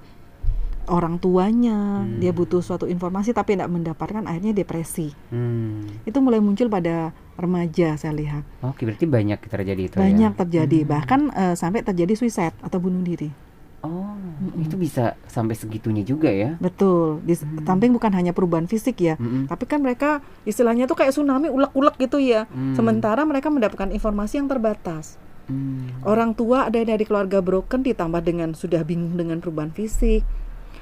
orang 0.88 1.16
tuanya 1.16 2.02
Hmm. 2.02 2.18
dia 2.18 2.30
butuh 2.30 2.58
suatu 2.58 2.84
informasi 2.84 3.30
tapi 3.30 3.54
tidak 3.54 3.68
mendapatkan 3.68 4.22
akhirnya 4.22 4.52
depresi 4.52 5.10
Hmm. 5.28 5.86
itu 6.02 6.18
mulai 6.18 6.38
muncul 6.38 6.66
pada 6.66 7.10
remaja 7.34 7.94
saya 7.94 8.12
lihat 8.12 8.42
Oke, 8.60 8.82
berarti 8.82 9.04
banyak 9.04 9.38
terjadi 9.40 9.82
itu 9.84 9.96
banyak 9.96 10.32
ya. 10.32 10.38
terjadi 10.38 10.78
Hmm. 10.80 10.88
bahkan 10.88 11.20
eh, 11.30 11.54
sampai 11.54 11.80
terjadi 11.80 12.12
suicide 12.14 12.56
atau 12.58 12.78
bunuh 12.78 13.00
diri 13.00 13.30
Oh, 13.78 14.18
Mm-mm. 14.18 14.66
itu 14.66 14.74
bisa 14.74 15.14
sampai 15.26 15.54
segitunya 15.54 16.02
juga 16.02 16.26
ya. 16.26 16.58
betul 16.58 17.22
di 17.22 17.34
Hmm. 17.34 17.62
samping 17.62 17.92
bukan 17.92 18.10
hanya 18.10 18.32
perubahan 18.32 18.66
fisik 18.66 18.98
ya 18.98 19.14
Mm-mm. 19.14 19.46
tapi 19.46 19.62
kan 19.64 19.78
mereka 19.78 20.18
istilahnya 20.42 20.84
tuh 20.84 20.96
kayak 20.96 21.12
tsunami 21.12 21.46
ulek-ulek 21.46 21.94
gitu 22.00 22.18
ya 22.18 22.46
Hmm. 22.46 22.74
sementara 22.74 23.22
mereka 23.22 23.46
mendapatkan 23.46 23.88
informasi 23.88 24.38
yang 24.38 24.48
terbatas 24.48 25.20
Hmm. 25.46 25.94
orang 26.02 26.34
tua 26.34 26.66
ada 26.66 26.80
dari 26.80 27.04
keluarga 27.04 27.38
broken 27.38 27.86
ditambah 27.86 28.18
dengan 28.20 28.50
sudah 28.50 28.82
bingung 28.82 29.14
dengan 29.14 29.38
perubahan 29.38 29.70
fisik 29.70 30.26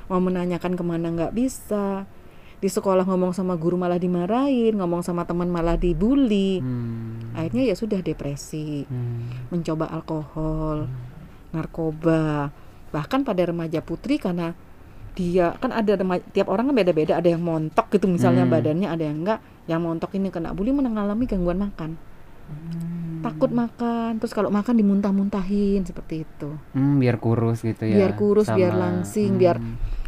mau 0.06 0.18
menanyakan 0.18 0.72
ke 0.72 0.82
mana 0.82 1.08
nggak 1.08 1.32
bisa 1.32 2.04
di 2.56 2.66
sekolah 2.66 3.04
ngomong 3.04 3.30
sama 3.30 3.54
guru 3.54 3.76
malah 3.76 3.96
dimarahin 3.96 4.72
ngomong 4.74 5.00
sama 5.00 5.22
teman 5.22 5.46
malah 5.46 5.76
dibully 5.76 6.58
Hmm. 6.58 7.32
akhirnya 7.32 7.68
ya 7.68 7.74
sudah 7.74 8.00
depresi 8.00 8.84
Hmm. 8.84 9.48
mencoba 9.50 9.90
alkohol 9.90 10.88
narkoba 11.50 12.48
bahkan 12.88 13.20
pada 13.20 13.42
remaja 13.42 13.80
putri 13.80 14.16
karena 14.16 14.54
dia 15.14 15.54
kan 15.54 15.70
ada 15.70 15.94
rema- 15.94 16.24
tiap 16.26 16.48
orang 16.48 16.66
kan 16.66 16.76
beda-beda 16.76 17.14
ada 17.14 17.28
yang 17.28 17.38
montok 17.40 17.86
gitu 17.90 18.06
misalnya 18.06 18.42
Hmm. 18.42 18.52
badannya 18.52 18.88
ada 18.88 19.04
yang 19.04 19.18
enggak 19.20 19.38
yang 19.64 19.80
montok 19.80 20.10
ini 20.12 20.28
kena 20.28 20.50
bully 20.50 20.70
mengalami 20.70 21.24
gangguan 21.24 21.58
makan 21.58 21.94
takut 23.20 23.48
makan 23.48 24.18
terus 24.18 24.32
kalau 24.32 24.48
makan 24.48 24.76
dimuntah-muntahin 24.76 25.80
seperti 25.82 26.24
itu 26.24 26.50
Hmm, 26.72 26.96
biar 26.96 27.16
kurus 27.16 27.60
gitu 27.60 27.82
ya. 27.82 27.96
Biar 27.96 28.12
kurus, 28.14 28.44
biar 28.46 28.68
sama- 28.70 28.82
langsing, 28.84 29.40
biar 29.40 29.56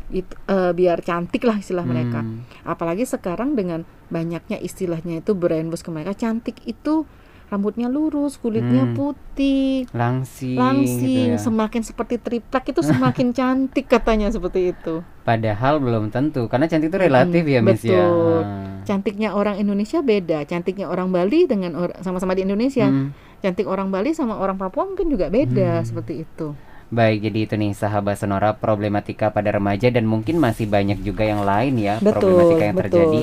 Hmm. 0.08 0.22
eh, 0.22 0.72
biar 0.72 0.98
cantik 1.00 1.42
lah 1.42 1.56
istilah 1.56 1.82
mereka 1.82 2.20
Hmm. 2.20 2.46
apalagi 2.62 3.02
sekarang 3.02 3.52
dengan 3.52 3.82
banyaknya 4.06 4.56
istilahnya 4.56 5.18
itu 5.18 5.32
brainwash 5.32 5.80
ke 5.80 5.90
mereka 5.90 6.14
cantik 6.16 6.62
itu 6.62 7.02
rambutnya 7.46 7.86
lurus 7.86 8.36
kulitnya 8.36 8.82
Hmm. 8.84 8.94
putih 8.94 9.86
langsing, 9.92 10.54
langsing 10.54 11.30
gitu 11.30 11.32
ya. 11.32 11.38
semakin 11.40 11.78
seperti 11.80 12.14
triplek 12.16 12.64
itu 12.68 12.80
semakin 12.80 13.30
cantik 13.36 13.86
katanya 13.86 14.26
seperti 14.28 14.72
itu 14.72 15.02
Padahal 15.22 15.78
belum 15.78 16.08
tentu 16.08 16.46
karena 16.46 16.64
cantik 16.64 16.86
itu 16.86 16.98
relatif 17.00 17.42
ya, 17.44 17.58
Miss 17.60 17.82
ya. 17.82 18.02
betul. 18.02 18.42
Ah. 18.42 18.78
cantiknya 18.82 19.30
orang 19.30 19.58
Indonesia 19.58 19.98
beda 20.00 20.42
cantiknya 20.44 20.86
orang 20.86 21.10
Bali 21.10 21.44
dengan 21.44 21.74
or- 21.74 21.98
sama-sama 22.00 22.30
di 22.32 22.42
Indonesia 22.42 22.86
Hmm. 22.86 23.10
cantik 23.36 23.66
orang 23.66 23.90
Bali 23.90 24.10
sama 24.10 24.34
orang 24.36 24.54
Papua 24.54 24.82
mungkin 24.84 25.06
juga 25.06 25.26
beda 25.28 25.82
Hmm. 25.82 25.84
seperti 25.84 26.22
itu 26.22 26.54
Baik, 26.86 27.26
jadi 27.26 27.38
itu 27.50 27.54
nih 27.58 27.74
sahabat 27.74 28.14
Sonora 28.14 28.54
problematika 28.54 29.34
pada 29.34 29.50
remaja 29.50 29.90
dan 29.90 30.06
mungkin 30.06 30.38
masih 30.38 30.70
banyak 30.70 31.02
juga 31.02 31.26
yang 31.26 31.42
lain 31.42 31.74
ya 31.82 31.98
Betul, 31.98 32.14
problematika 32.14 32.62
yang 32.62 32.76
betul. 32.78 32.86
terjadi 32.86 33.20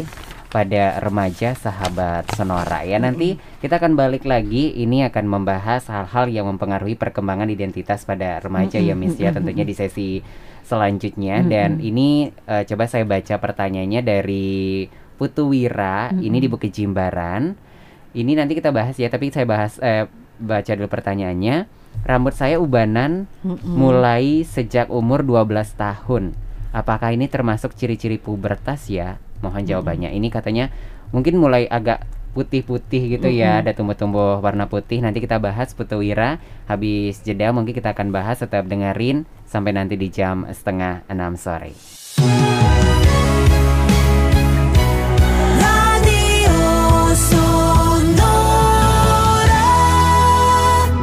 pada 0.51 0.83
remaja 1.01 1.49
sahabat 1.55 2.29
Sonora 2.35 2.83
ya. 2.83 2.99
Nanti 2.99 3.39
kita 3.63 3.79
akan 3.79 3.95
balik 3.97 4.27
lagi 4.27 4.75
ini 4.77 5.07
akan 5.07 5.25
membahas 5.25 5.87
hal-hal 5.89 6.29
yang 6.29 6.45
mempengaruhi 6.45 6.93
perkembangan 6.93 7.49
identitas 7.49 8.05
pada 8.05 8.37
remaja 8.43 8.77
ya 8.77 8.93
Miss 8.93 9.17
ya 9.17 9.33
tentunya 9.33 9.65
di 9.65 9.73
sesi 9.73 10.21
selanjutnya 10.63 11.43
dan 11.43 11.81
ini 11.81 12.29
eh, 12.45 12.63
coba 12.69 12.85
saya 12.85 13.03
baca 13.07 13.35
pertanyaannya 13.39 14.01
dari 14.05 14.85
Putu 15.17 15.55
Wira 15.55 16.11
ini 16.19 16.37
di 16.43 16.51
Bukit 16.51 16.75
Jimbaran. 16.75 17.55
Ini 18.13 18.31
nanti 18.37 18.53
kita 18.53 18.69
bahas 18.69 18.93
ya, 18.99 19.09
tapi 19.09 19.33
saya 19.33 19.47
bahas 19.49 19.81
eh, 19.81 20.05
baca 20.37 20.71
dulu 20.77 20.85
pertanyaannya. 20.85 21.82
Rambut 22.03 22.35
saya 22.35 22.59
ubanan 22.59 23.29
Mm-mm. 23.45 23.63
mulai 23.63 24.43
sejak 24.43 24.91
umur 24.91 25.23
12 25.23 25.77
tahun. 25.77 26.35
Apakah 26.73 27.13
ini 27.13 27.29
termasuk 27.29 27.77
ciri-ciri 27.77 28.17
pubertas 28.17 28.89
ya? 28.89 29.21
Mohon 29.45 29.63
jawabannya. 29.69 30.09
Ini 30.11 30.27
katanya 30.33 30.73
mungkin 31.13 31.37
mulai 31.37 31.69
agak 31.69 32.03
putih-putih 32.33 33.13
gitu 33.13 33.29
ya, 33.29 33.61
ada 33.61 33.77
tumbuh-tumbuh 33.77 34.41
warna 34.41 34.65
putih. 34.65 34.99
Nanti 35.05 35.21
kita 35.21 35.37
bahas 35.37 35.71
Putu 35.77 36.01
Wira. 36.01 36.41
Habis 36.65 37.21
jeda 37.21 37.53
mungkin 37.53 37.77
kita 37.77 37.93
akan 37.93 38.09
bahas 38.09 38.41
tetap 38.41 38.65
dengerin 38.65 39.29
sampai 39.45 39.71
nanti 39.71 39.93
di 39.95 40.09
jam 40.09 40.49
setengah 40.49 41.05
enam 41.07 41.37
sore. 41.37 42.02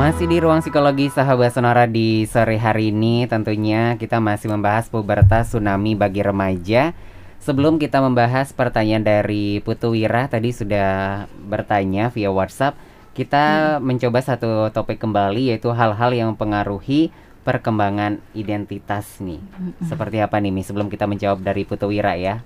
Masih 0.01 0.25
di 0.25 0.41
ruang 0.41 0.65
psikologi 0.65 1.13
sahabat 1.13 1.53
sonora 1.53 1.85
di 1.85 2.25
sore 2.25 2.57
hari 2.57 2.89
ini 2.89 3.29
tentunya 3.29 4.01
kita 4.01 4.17
masih 4.17 4.49
membahas 4.49 4.89
pubertas 4.89 5.53
tsunami 5.53 5.93
bagi 5.93 6.25
remaja. 6.25 6.97
Sebelum 7.37 7.77
kita 7.77 8.01
membahas 8.01 8.49
pertanyaan 8.57 9.05
dari 9.05 9.61
Putu 9.61 9.93
Wira 9.93 10.25
tadi 10.25 10.57
sudah 10.57 11.29
bertanya 11.45 12.09
via 12.09 12.33
WhatsApp, 12.33 12.81
kita 13.13 13.77
mencoba 13.85 14.25
satu 14.25 14.73
topik 14.73 14.97
kembali 15.05 15.53
yaitu 15.53 15.69
hal-hal 15.69 16.17
yang 16.17 16.33
mempengaruhi 16.33 17.13
perkembangan 17.45 18.25
identitas 18.33 19.21
nih. 19.21 19.45
Seperti 19.85 20.25
apa 20.25 20.41
nih 20.41 20.49
Mi 20.49 20.65
sebelum 20.65 20.89
kita 20.89 21.05
menjawab 21.05 21.45
dari 21.45 21.69
Putu 21.69 21.93
Wira 21.93 22.17
ya? 22.17 22.41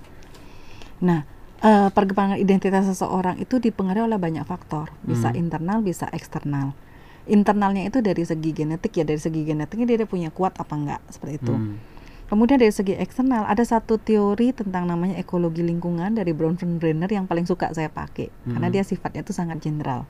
Nah, 0.99 1.23
eh, 1.63 1.87
perkembangan 1.87 2.35
identitas 2.35 2.83
seseorang 2.83 3.39
itu 3.39 3.63
dipengaruhi 3.63 4.11
oleh 4.11 4.19
banyak 4.19 4.43
faktor, 4.43 4.91
bisa 5.07 5.31
Hmm. 5.31 5.39
internal, 5.39 5.79
bisa 5.79 6.11
eksternal. 6.11 6.75
Internalnya 7.25 7.89
itu 7.89 8.01
dari 8.05 8.21
segi 8.21 8.53
genetik 8.53 8.93
ya, 8.97 9.03
dari 9.03 9.17
segi 9.17 9.41
genetiknya 9.41 9.85
dia 9.85 10.05
punya 10.05 10.29
kuat 10.29 10.57
apa 10.61 10.73
enggak 10.77 11.01
seperti 11.09 11.41
itu. 11.41 11.53
Hmm. 11.53 11.81
Kemudian 12.25 12.57
dari 12.57 12.73
segi 12.73 12.97
eksternal 12.97 13.45
ada 13.45 13.61
satu 13.61 14.01
teori 14.01 14.49
tentang 14.49 14.89
namanya 14.89 15.17
ekologi 15.21 15.61
lingkungan 15.61 16.17
dari 16.17 16.33
Bronfenbrenner 16.33 17.05
yang 17.05 17.29
paling 17.29 17.45
suka 17.45 17.69
saya 17.69 17.89
pakai 17.89 18.33
karena 18.49 18.67
Hmm. 18.69 18.73
dia 18.73 18.81
sifatnya 18.81 19.21
itu 19.21 19.33
sangat 19.33 19.61
general. 19.61 20.09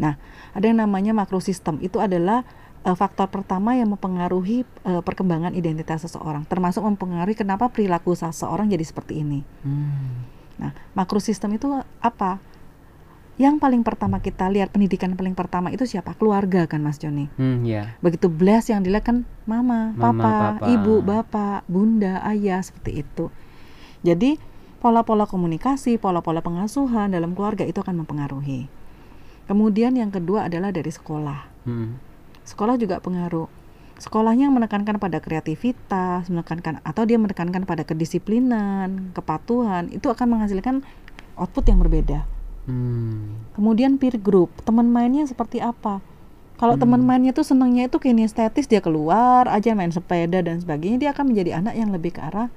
Nah, 0.00 0.16
ada 0.56 0.64
yang 0.64 0.80
namanya 0.80 1.12
makrosistem. 1.12 1.76
Itu 1.84 2.00
adalah 2.00 2.44
eh, 2.80 2.96
faktor 2.96 3.28
pertama 3.28 3.76
yang 3.76 3.92
mempengaruhi 3.92 4.64
eh, 4.64 5.02
perkembangan 5.04 5.52
identitas 5.52 6.00
seseorang, 6.08 6.48
termasuk 6.48 6.80
mempengaruhi 6.80 7.36
kenapa 7.36 7.68
perilaku 7.68 8.16
seseorang 8.16 8.72
jadi 8.72 8.80
seperti 8.80 9.20
ini. 9.20 9.44
Hmm. 9.60 10.24
Nah, 10.56 10.72
makrosistem 10.96 11.52
itu 11.56 11.68
apa? 12.00 12.40
Yang 13.40 13.56
paling 13.56 13.80
pertama 13.80 14.20
kita 14.20 14.52
lihat 14.52 14.68
pendidikan 14.68 15.16
paling 15.16 15.32
pertama 15.32 15.72
itu 15.72 15.88
siapa? 15.88 16.12
Keluarga 16.12 16.68
kan 16.68 16.84
Mas 16.84 17.00
Joni. 17.00 17.32
Hmm, 17.40 17.64
ya. 17.64 17.96
Begitu 18.04 18.28
blast 18.28 18.68
yang 18.68 18.84
dilihat 18.84 19.08
kan 19.08 19.24
mama, 19.48 19.96
Mama, 19.96 20.12
papa, 20.12 20.32
papa. 20.60 20.66
ibu, 20.68 21.00
bapak, 21.00 21.64
bunda, 21.64 22.20
ayah 22.28 22.60
seperti 22.60 23.00
itu. 23.00 23.32
Jadi 24.04 24.36
pola-pola 24.84 25.24
komunikasi, 25.24 25.96
pola-pola 25.96 26.44
pengasuhan 26.44 27.16
dalam 27.16 27.32
keluarga 27.32 27.64
itu 27.64 27.80
akan 27.80 28.04
mempengaruhi. 28.04 28.68
Kemudian 29.48 29.96
yang 29.96 30.12
kedua 30.12 30.52
adalah 30.52 30.68
dari 30.68 30.92
sekolah. 30.92 31.64
Hmm. 31.64 31.96
Sekolah 32.44 32.76
juga 32.76 33.00
pengaruh. 33.00 33.48
Sekolahnya 33.96 34.52
menekankan 34.52 35.00
pada 35.00 35.16
kreativitas, 35.24 36.28
menekankan 36.28 36.84
atau 36.84 37.08
dia 37.08 37.16
menekankan 37.16 37.64
pada 37.64 37.88
kedisiplinan, 37.88 39.16
kepatuhan, 39.16 39.88
itu 39.88 40.12
akan 40.12 40.36
menghasilkan 40.36 40.84
output 41.40 41.64
yang 41.72 41.80
berbeda. 41.80 42.28
Hmm. 42.64 43.40
Kemudian 43.52 43.96
peer 43.96 44.16
group, 44.16 44.52
teman 44.62 44.86
mainnya 44.86 45.24
seperti 45.24 45.58
apa? 45.58 46.00
Kalau 46.56 46.76
teman 46.76 47.00
mainnya 47.00 47.32
tuh 47.32 47.40
senangnya 47.42 47.88
itu 47.88 47.96
kinestetis, 47.96 48.68
dia 48.68 48.78
keluar 48.78 49.48
aja 49.48 49.72
main 49.72 49.88
sepeda 49.88 50.44
dan 50.44 50.60
sebagainya, 50.60 50.98
dia 50.98 51.10
akan 51.10 51.32
menjadi 51.32 51.56
anak 51.56 51.72
yang 51.72 51.88
lebih 51.88 52.12
ke 52.12 52.20
arah 52.20 52.52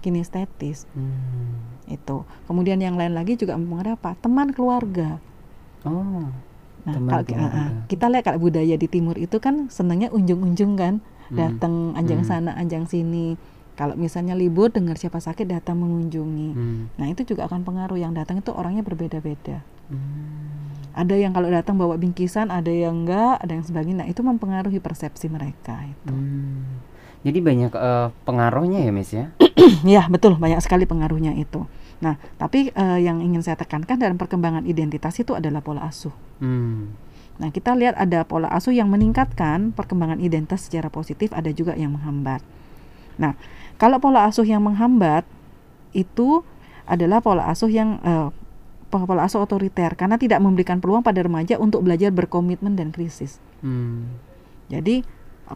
kinestetis 0.00 0.88
Hmm. 0.90 1.60
itu. 1.86 2.24
Kemudian 2.44 2.80
yang 2.80 2.96
lain 2.96 3.12
lagi 3.12 3.36
juga 3.36 3.54
mempengaruhi 3.54 3.94
apa? 3.94 4.16
Teman 4.18 4.50
keluarga. 4.50 5.20
Oh. 5.84 6.32
Nah, 6.82 6.94
Teman 6.96 7.10
kalau 7.12 7.24
keluarga. 7.24 7.54
ah. 7.54 7.70
kita 7.86 8.06
lihat 8.08 8.24
kalau 8.24 8.40
budaya 8.40 8.74
di 8.74 8.88
timur 8.88 9.14
itu 9.14 9.36
kan 9.36 9.68
senangnya 9.68 10.08
unjung-unjung 10.10 10.74
kan, 10.74 10.98
Hmm. 11.28 11.36
datang 11.36 11.74
anjang 11.94 12.24
Hmm. 12.24 12.28
sana, 12.28 12.50
anjang 12.56 12.84
sini. 12.84 13.36
Kalau 13.72 13.96
misalnya 13.96 14.36
libur 14.36 14.68
dengar 14.68 15.00
siapa 15.00 15.16
sakit 15.16 15.48
datang 15.48 15.80
mengunjungi. 15.80 16.48
Hmm. 16.52 16.82
Nah, 17.00 17.06
itu 17.08 17.24
juga 17.24 17.48
akan 17.48 17.64
pengaruh 17.64 17.96
yang 17.96 18.12
datang 18.12 18.44
itu 18.44 18.52
orangnya 18.52 18.84
berbeda-beda. 18.84 19.64
Hmm. 19.92 20.72
ada 20.92 21.16
yang 21.16 21.32
kalau 21.32 21.48
datang 21.48 21.80
bawa 21.80 21.96
bingkisan, 21.96 22.52
ada 22.52 22.68
yang 22.68 23.04
enggak, 23.04 23.40
ada 23.40 23.52
yang 23.56 23.64
sebagainya. 23.64 24.04
Nah, 24.04 24.08
itu 24.12 24.20
mempengaruhi 24.20 24.76
persepsi 24.76 25.32
mereka 25.32 25.88
itu. 25.88 26.12
Hmm. 26.12 26.84
Jadi 27.24 27.38
banyak 27.40 27.72
eh, 27.72 28.08
pengaruhnya 28.28 28.84
ya, 28.84 28.92
Miss 28.92 29.12
ya? 29.16 29.32
ya, 29.96 30.04
betul, 30.12 30.36
banyak 30.36 30.60
sekali 30.60 30.84
pengaruhnya 30.84 31.32
itu. 31.32 31.64
Nah, 32.04 32.20
tapi 32.36 32.74
eh, 32.74 32.98
yang 33.00 33.24
ingin 33.24 33.40
saya 33.40 33.56
tekankan 33.56 33.96
dalam 33.96 34.20
perkembangan 34.20 34.68
identitas 34.68 35.16
itu 35.16 35.32
adalah 35.32 35.64
pola 35.64 35.88
asuh. 35.88 36.12
Hmm. 36.44 36.92
Nah, 37.40 37.48
kita 37.48 37.72
lihat 37.72 37.96
ada 37.96 38.28
pola 38.28 38.50
asuh 38.52 38.74
yang 38.74 38.92
meningkatkan 38.92 39.72
perkembangan 39.72 40.20
identitas 40.20 40.68
secara 40.68 40.92
positif, 40.92 41.32
ada 41.32 41.48
juga 41.54 41.72
yang 41.72 41.96
menghambat. 41.96 42.44
Nah, 43.16 43.38
kalau 43.82 43.98
pola 43.98 44.30
asuh 44.30 44.46
yang 44.46 44.62
menghambat 44.62 45.26
itu 45.90 46.46
adalah 46.86 47.18
pola 47.18 47.50
asuh 47.50 47.66
yang 47.66 47.98
eh, 48.06 48.30
pola 48.86 49.26
asuh 49.26 49.42
otoriter 49.42 49.98
karena 49.98 50.14
tidak 50.14 50.38
memberikan 50.38 50.78
peluang 50.78 51.02
pada 51.02 51.18
remaja 51.18 51.58
untuk 51.58 51.82
belajar 51.82 52.14
berkomitmen 52.14 52.78
dan 52.78 52.94
krisis. 52.94 53.42
Hmm. 53.58 54.06
Jadi 54.70 55.02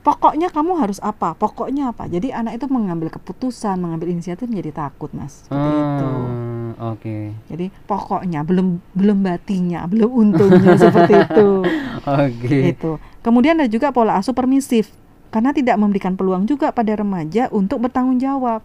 pokoknya 0.03 0.51
kamu 0.51 0.75
harus 0.75 0.99
apa? 1.07 1.39
Pokoknya 1.39 1.95
apa? 1.95 2.11
Jadi 2.11 2.35
anak 2.35 2.59
itu 2.59 2.67
mengambil 2.67 3.15
keputusan, 3.15 3.79
mengambil 3.79 4.11
inisiatif 4.11 4.51
menjadi 4.51 4.91
takut, 4.91 5.15
Mas. 5.15 5.47
Seperti 5.47 5.71
itu. 5.71 6.11
Hmm, 6.11 6.71
Oke. 6.83 7.31
Jadi 7.47 7.71
pokoknya 7.87 8.43
belum 8.43 8.83
belum 8.91 9.19
batinya, 9.23 9.87
belum 9.87 10.11
untungnya 10.11 10.75
seperti 10.83 11.15
itu. 11.15 11.63
Oke. 12.03 12.75
Itu. 12.75 12.99
Kemudian 13.23 13.63
ada 13.63 13.71
juga 13.71 13.95
pola 13.95 14.19
asuh 14.19 14.35
permisif 14.35 14.91
karena 15.37 15.53
tidak 15.53 15.77
memberikan 15.77 16.17
peluang 16.17 16.49
juga 16.49 16.73
pada 16.73 16.97
remaja 16.97 17.53
untuk 17.53 17.85
bertanggung 17.85 18.17
jawab. 18.17 18.65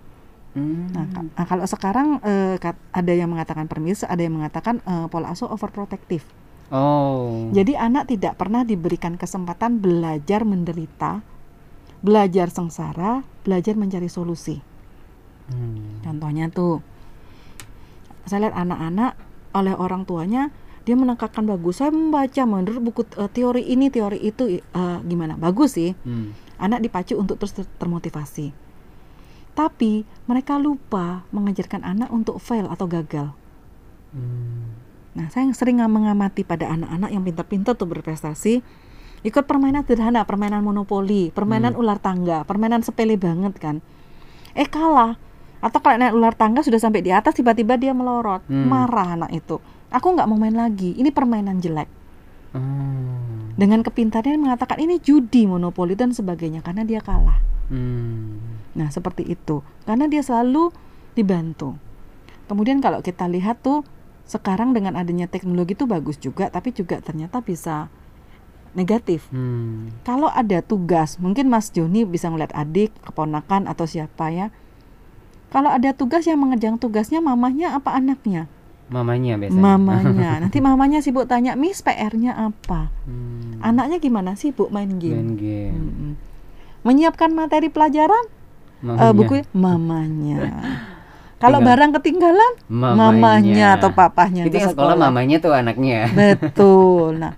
Hmm. 0.55 0.87
Nah, 0.95 1.03
nah, 1.35 1.43
kalau 1.43 1.67
sekarang 1.67 2.23
eh, 2.23 2.55
ada 2.95 3.11
yang 3.11 3.27
mengatakan 3.27 3.67
permisif, 3.67 4.07
ada 4.07 4.23
yang 4.23 4.39
mengatakan 4.39 4.79
eh, 4.79 5.11
pola 5.11 5.35
asuh 5.35 5.51
overprotective. 5.51 6.23
Oh. 6.71 7.51
Jadi 7.51 7.75
anak 7.75 8.07
tidak 8.07 8.39
pernah 8.39 8.63
diberikan 8.63 9.19
kesempatan 9.19 9.83
belajar 9.83 10.47
menderita, 10.47 11.19
belajar 11.99 12.47
sengsara, 12.47 13.27
belajar 13.43 13.75
mencari 13.75 14.07
solusi. 14.07 14.63
Hmm. 15.51 15.99
Contohnya 16.07 16.47
tuh, 16.47 16.79
saya 18.23 18.47
lihat 18.47 18.55
anak-anak 18.55 19.19
oleh 19.59 19.75
orang 19.75 20.07
tuanya 20.07 20.55
dia 20.81 20.95
menangkapkan 20.95 21.45
bagus. 21.45 21.83
Saya 21.83 21.91
membaca 21.91 22.41
menurut 22.47 22.79
buku 22.79 23.01
eh, 23.19 23.27
teori 23.27 23.67
ini, 23.67 23.91
teori 23.91 24.23
itu 24.23 24.63
eh, 24.63 24.97
gimana? 25.03 25.35
Bagus 25.35 25.75
sih. 25.75 25.91
Hmm. 26.07 26.31
Anak 26.61 26.85
dipacu 26.85 27.17
untuk 27.17 27.41
terus 27.41 27.57
ter- 27.57 27.69
termotivasi. 27.81 28.53
Tapi 29.51 30.05
mereka 30.29 30.55
lupa 30.61 31.25
mengajarkan 31.33 31.81
anak 31.81 32.13
untuk 32.13 32.37
fail 32.37 32.69
atau 32.69 32.85
gagal. 32.85 33.33
Hmm. 34.13 34.77
Nah, 35.11 35.27
saya 35.27 35.43
yang 35.43 35.57
sering 35.57 35.83
mengamati 35.83 36.47
pada 36.47 36.71
anak-anak 36.71 37.09
yang 37.11 37.23
pintar-pintar 37.27 37.75
tuh 37.75 37.89
berprestasi, 37.89 38.63
ikut 39.27 39.43
permainan 39.43 39.83
sederhana, 39.83 40.23
permainan 40.23 40.63
monopoli, 40.63 41.35
permainan 41.35 41.75
ular 41.75 41.99
tangga, 41.99 42.47
permainan 42.47 42.79
sepele 42.79 43.19
banget 43.19 43.57
kan. 43.59 43.83
Eh 44.55 44.69
kalah. 44.69 45.19
Atau 45.61 45.83
kalau 45.83 45.99
naik 45.99 46.15
ular 46.15 46.33
tangga 46.33 46.63
sudah 46.63 46.79
sampai 46.79 47.03
di 47.05 47.11
atas 47.13 47.37
tiba-tiba 47.37 47.75
dia 47.75 47.91
melorot, 47.93 48.41
Hmm. 48.47 48.65
marah 48.71 49.19
anak 49.19 49.31
itu. 49.35 49.59
Aku 49.91 50.15
nggak 50.15 50.25
mau 50.31 50.39
main 50.39 50.55
lagi, 50.55 50.95
ini 50.95 51.11
permainan 51.11 51.59
jelek. 51.59 51.89
Oh. 52.55 53.30
Dengan 53.61 53.85
kepintarannya 53.85 54.41
mengatakan 54.41 54.81
ini 54.81 54.97
judi, 54.97 55.45
monopoli 55.45 55.93
dan 55.93 56.09
sebagainya 56.09 56.65
karena 56.65 56.81
dia 56.81 56.97
kalah. 56.97 57.37
Hmm. 57.69 58.41
Nah, 58.73 58.89
seperti 58.89 59.21
itu. 59.21 59.61
Karena 59.85 60.09
dia 60.09 60.25
selalu 60.25 60.73
dibantu. 61.13 61.77
Kemudian 62.49 62.81
kalau 62.81 63.05
kita 63.05 63.29
lihat 63.29 63.61
tuh 63.61 63.85
sekarang 64.25 64.73
dengan 64.73 64.97
adanya 64.97 65.29
teknologi 65.29 65.77
itu 65.77 65.85
bagus 65.85 66.17
juga, 66.17 66.49
tapi 66.49 66.73
juga 66.73 67.05
ternyata 67.05 67.45
bisa 67.45 67.93
negatif. 68.73 69.29
Hmm. 69.29 69.93
Kalau 70.09 70.33
ada 70.33 70.65
tugas, 70.65 71.21
mungkin 71.21 71.45
Mas 71.45 71.69
Joni 71.69 72.01
bisa 72.01 72.33
ngeliat 72.33 72.57
adik, 72.57 72.89
keponakan 73.05 73.69
atau 73.69 73.85
siapa 73.85 74.33
ya. 74.33 74.49
Kalau 75.53 75.69
ada 75.69 75.93
tugas 75.93 76.25
yang 76.25 76.41
mengerjakan 76.41 76.81
tugasnya 76.81 77.21
mamanya 77.21 77.77
apa 77.77 77.93
anaknya? 77.93 78.49
Mamanya 78.91 79.39
biasanya. 79.39 79.63
Mamanya. 79.63 80.31
Nanti 80.43 80.59
mamanya 80.59 80.99
sibuk 80.99 81.23
tanya, 81.23 81.55
"Miss, 81.55 81.79
PR-nya 81.79 82.35
apa?" 82.35 82.91
Hmm. 83.07 83.63
Anaknya 83.63 83.97
gimana? 83.97 84.35
Sibuk 84.35 84.67
main 84.67 84.99
game. 84.99 85.15
Main 85.15 85.31
game. 85.33 85.73
Mm-mm. 85.73 86.11
Menyiapkan 86.83 87.31
materi 87.31 87.71
pelajaran 87.71 88.27
Mamanya. 88.83 89.13
buku 89.15 89.35
mamanya. 89.53 90.39
Kalau 91.41 91.57
barang 91.57 91.97
ketinggalan, 91.97 92.53
Mamanya. 92.69 92.97
mamanya 93.01 93.67
atau 93.73 93.89
papahnya 93.89 94.45
Itu 94.45 94.61
yang 94.61 94.77
sekolah 94.77 94.93
mamanya 94.93 95.41
tuh 95.41 95.55
anaknya. 95.55 96.05
Betul. 96.37 97.17
Nah, 97.21 97.33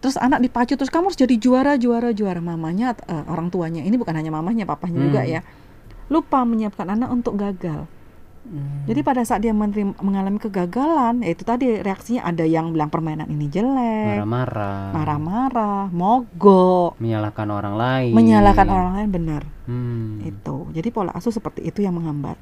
terus 0.00 0.16
anak 0.16 0.40
dipacu 0.40 0.74
terus 0.74 0.88
kamu 0.88 1.12
harus 1.12 1.20
jadi 1.20 1.36
juara, 1.36 1.76
juara, 1.76 2.10
juara 2.10 2.40
mamanya 2.40 2.96
eh, 3.04 3.24
orang 3.28 3.52
tuanya. 3.52 3.84
Ini 3.84 3.94
bukan 3.94 4.16
hanya 4.16 4.32
mamanya, 4.32 4.64
papahnya 4.64 5.06
juga 5.06 5.22
Hmm. 5.22 5.32
ya. 5.36 5.40
Lupa 6.08 6.42
menyiapkan 6.42 6.88
anak 6.88 7.12
untuk 7.12 7.36
gagal. 7.36 7.84
Hmm. 8.42 8.82
Jadi 8.84 9.00
pada 9.00 9.20
saat 9.20 9.40
dia 9.40 9.52
menerima- 9.52 10.00
mengalami 10.00 10.36
kegagalan, 10.36 11.20
ya 11.20 11.30
itu 11.30 11.42
tadi 11.42 11.76
reaksinya 11.76 12.24
ada 12.24 12.42
yang 12.42 12.70
bilang 12.70 12.88
permainan 12.88 13.28
ini 13.28 13.46
jelek, 13.46 14.16
marah-marah. 14.18 14.90
marah-marah, 14.90 15.82
mogok, 15.88 16.96
Menyalahkan 16.96 17.46
orang 17.46 17.74
lain. 17.74 18.12
menyalahkan 18.12 18.66
orang 18.66 18.90
lain 18.94 19.08
benar. 19.10 19.42
Hmm. 19.62 20.18
itu 20.20 20.66
jadi 20.72 20.88
pola 20.88 21.12
asuh 21.12 21.30
seperti 21.30 21.62
itu 21.62 21.78
yang 21.78 21.94
menghambat 21.94 22.34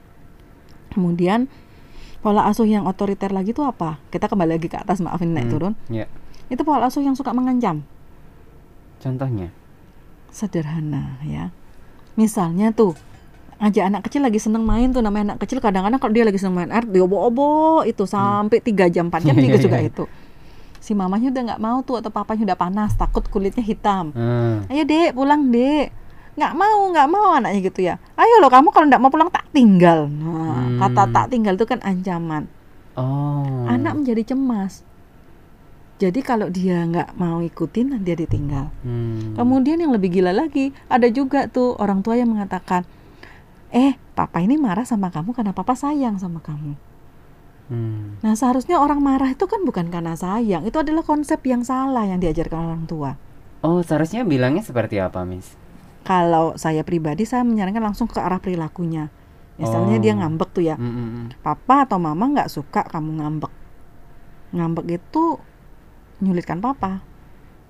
kemudian 0.88 1.44
pola 2.18 2.46
asuh 2.46 2.64
yang 2.64 2.82
otoriter 2.84 3.28
lagi 3.28 3.52
itu 3.52 3.61
apa 3.61 4.00
kita 4.08 4.26
kembali 4.26 4.56
lagi 4.56 4.66
ke 4.66 4.74
atas 4.74 4.98
maafin 4.98 5.30
naik 5.30 5.44
Hmm. 5.44 5.52
turun 5.52 5.72
Ya. 5.87 6.08
itu 6.46 6.62
pola 6.62 6.88
asuh 6.88 7.00
yang 7.00 7.12
suka 7.12 7.30
mengancam 7.30 7.84
Contohnya. 8.98 9.52
sederhana 10.28 11.20
ya 11.22 11.52
misalnya 12.14 12.70
tuh 12.70 12.96
ngajak 13.59 13.85
anak 13.85 14.03
kecil 14.03 14.23
lagi 14.23 14.38
seneng 14.38 14.62
main 14.62 14.88
tuh 14.88 15.03
namanya 15.03 15.35
anak 15.35 15.38
kecil 15.42 15.59
kadang-kadang 15.59 15.99
kalau 15.99 16.12
dia 16.12 16.23
lagi 16.23 16.38
seneng 16.38 16.55
main 16.57 16.71
air 16.71 16.87
dia 16.87 17.03
obo-obo 17.03 17.83
itu 17.83 18.07
sampai 18.07 18.59
tiga 18.59 18.87
jam 18.87 19.11
4 19.11 19.18
jam 19.25 19.35
Iya, 19.35 19.59
juga 19.66 19.77
iya, 19.77 19.87
iya. 19.87 19.90
itu 19.90 20.05
si 20.79 20.94
mamanya 20.94 21.29
udah 21.29 21.42
nggak 21.44 21.61
mau 21.61 21.83
tuh 21.83 21.99
atau 21.99 22.09
papanya 22.09 22.47
udah 22.47 22.59
panas 22.59 22.94
takut 22.94 23.27
kulitnya 23.27 23.61
hitam 23.61 24.14
Hmm. 24.14 24.62
ayo 24.66 24.83
dek 24.83 25.11
pulang 25.11 25.51
dek 25.51 25.90
nggak 26.38 26.55
mau 26.55 26.87
nggak 26.88 27.09
mau 27.09 27.29
anaknya 27.35 27.61
gitu 27.61 27.81
ya 27.83 27.94
ayo 28.14 28.38
loh 28.38 28.47
kamu 28.47 28.71
kalau 28.71 28.87
nggak 28.87 29.03
mau 29.03 29.11
pulang 29.11 29.27
tak 29.29 29.42
tinggal 29.51 30.07
nah, 30.07 30.62
Hmm. 30.62 30.79
kata 30.79 31.03
tak 31.11 31.27
tinggal 31.29 31.55
itu 31.55 31.66
kan 31.66 31.83
ancaman 31.83 32.47
Oh. 32.94 33.66
anak 33.66 33.94
menjadi 33.94 34.23
cemas 34.29 34.87
jadi 35.99 36.23
kalau 36.23 36.47
dia 36.47 36.79
nggak 36.85 37.18
mau 37.18 37.42
ikutin 37.42 37.99
dia 37.99 38.14
ditinggal 38.14 38.71
Hmm. 38.81 39.35
kemudian 39.35 39.83
yang 39.83 39.90
lebih 39.90 40.14
gila 40.14 40.31
lagi 40.31 40.71
ada 40.87 41.11
juga 41.11 41.51
tuh 41.51 41.75
orang 41.75 42.01
tua 42.01 42.14
yang 42.14 42.31
mengatakan 42.31 42.87
eh 43.70 43.96
papa 44.12 44.40
ini 44.40 44.57
marah 44.57 44.85
sama 44.85 45.09
kamu 45.09 45.33
karena 45.33 45.52
papa 45.52 45.74
sayang 45.74 46.16
sama 46.16 46.40
kamu 46.40 46.74
Hmm. 47.68 48.16
nah 48.24 48.33
seharusnya 48.33 48.81
orang 48.81 49.04
marah 49.04 49.28
itu 49.28 49.44
kan 49.44 49.61
bukan 49.61 49.92
karena 49.92 50.16
sayang 50.16 50.64
itu 50.64 50.81
adalah 50.81 51.04
konsep 51.04 51.37
yang 51.44 51.61
salah 51.61 52.09
yang 52.09 52.16
diajarkan 52.16 52.64
orang 52.64 52.85
tua 52.88 53.20
Oh, 53.61 53.83
seharusnya 53.83 54.22
bilangnya 54.24 54.64
seperti 54.64 54.96
apa, 54.96 55.20
Miss? 55.28 55.52
kalau 56.00 56.57
saya 56.57 56.81
pribadi 56.81 57.28
saya 57.28 57.44
menyarankan 57.44 57.92
langsung 57.92 58.09
ke 58.09 58.16
arah 58.16 58.40
perilakunya 58.40 59.12
misalnya 59.61 59.98
Oh. 59.98 60.00
dia 60.00 60.16
ngambek 60.16 60.48
tuh 60.48 60.64
ya 60.64 60.81
hmm, 60.81 60.88
hmm. 60.88 61.26
papa 61.44 61.85
atau 61.85 62.00
mama 62.00 62.24
nggak 62.33 62.48
suka 62.48 62.88
kamu 62.88 63.20
ngambek 63.20 63.52
ngambek 64.57 64.87
itu 64.88 65.37
nyulitkan 66.24 66.64
papa 66.64 67.04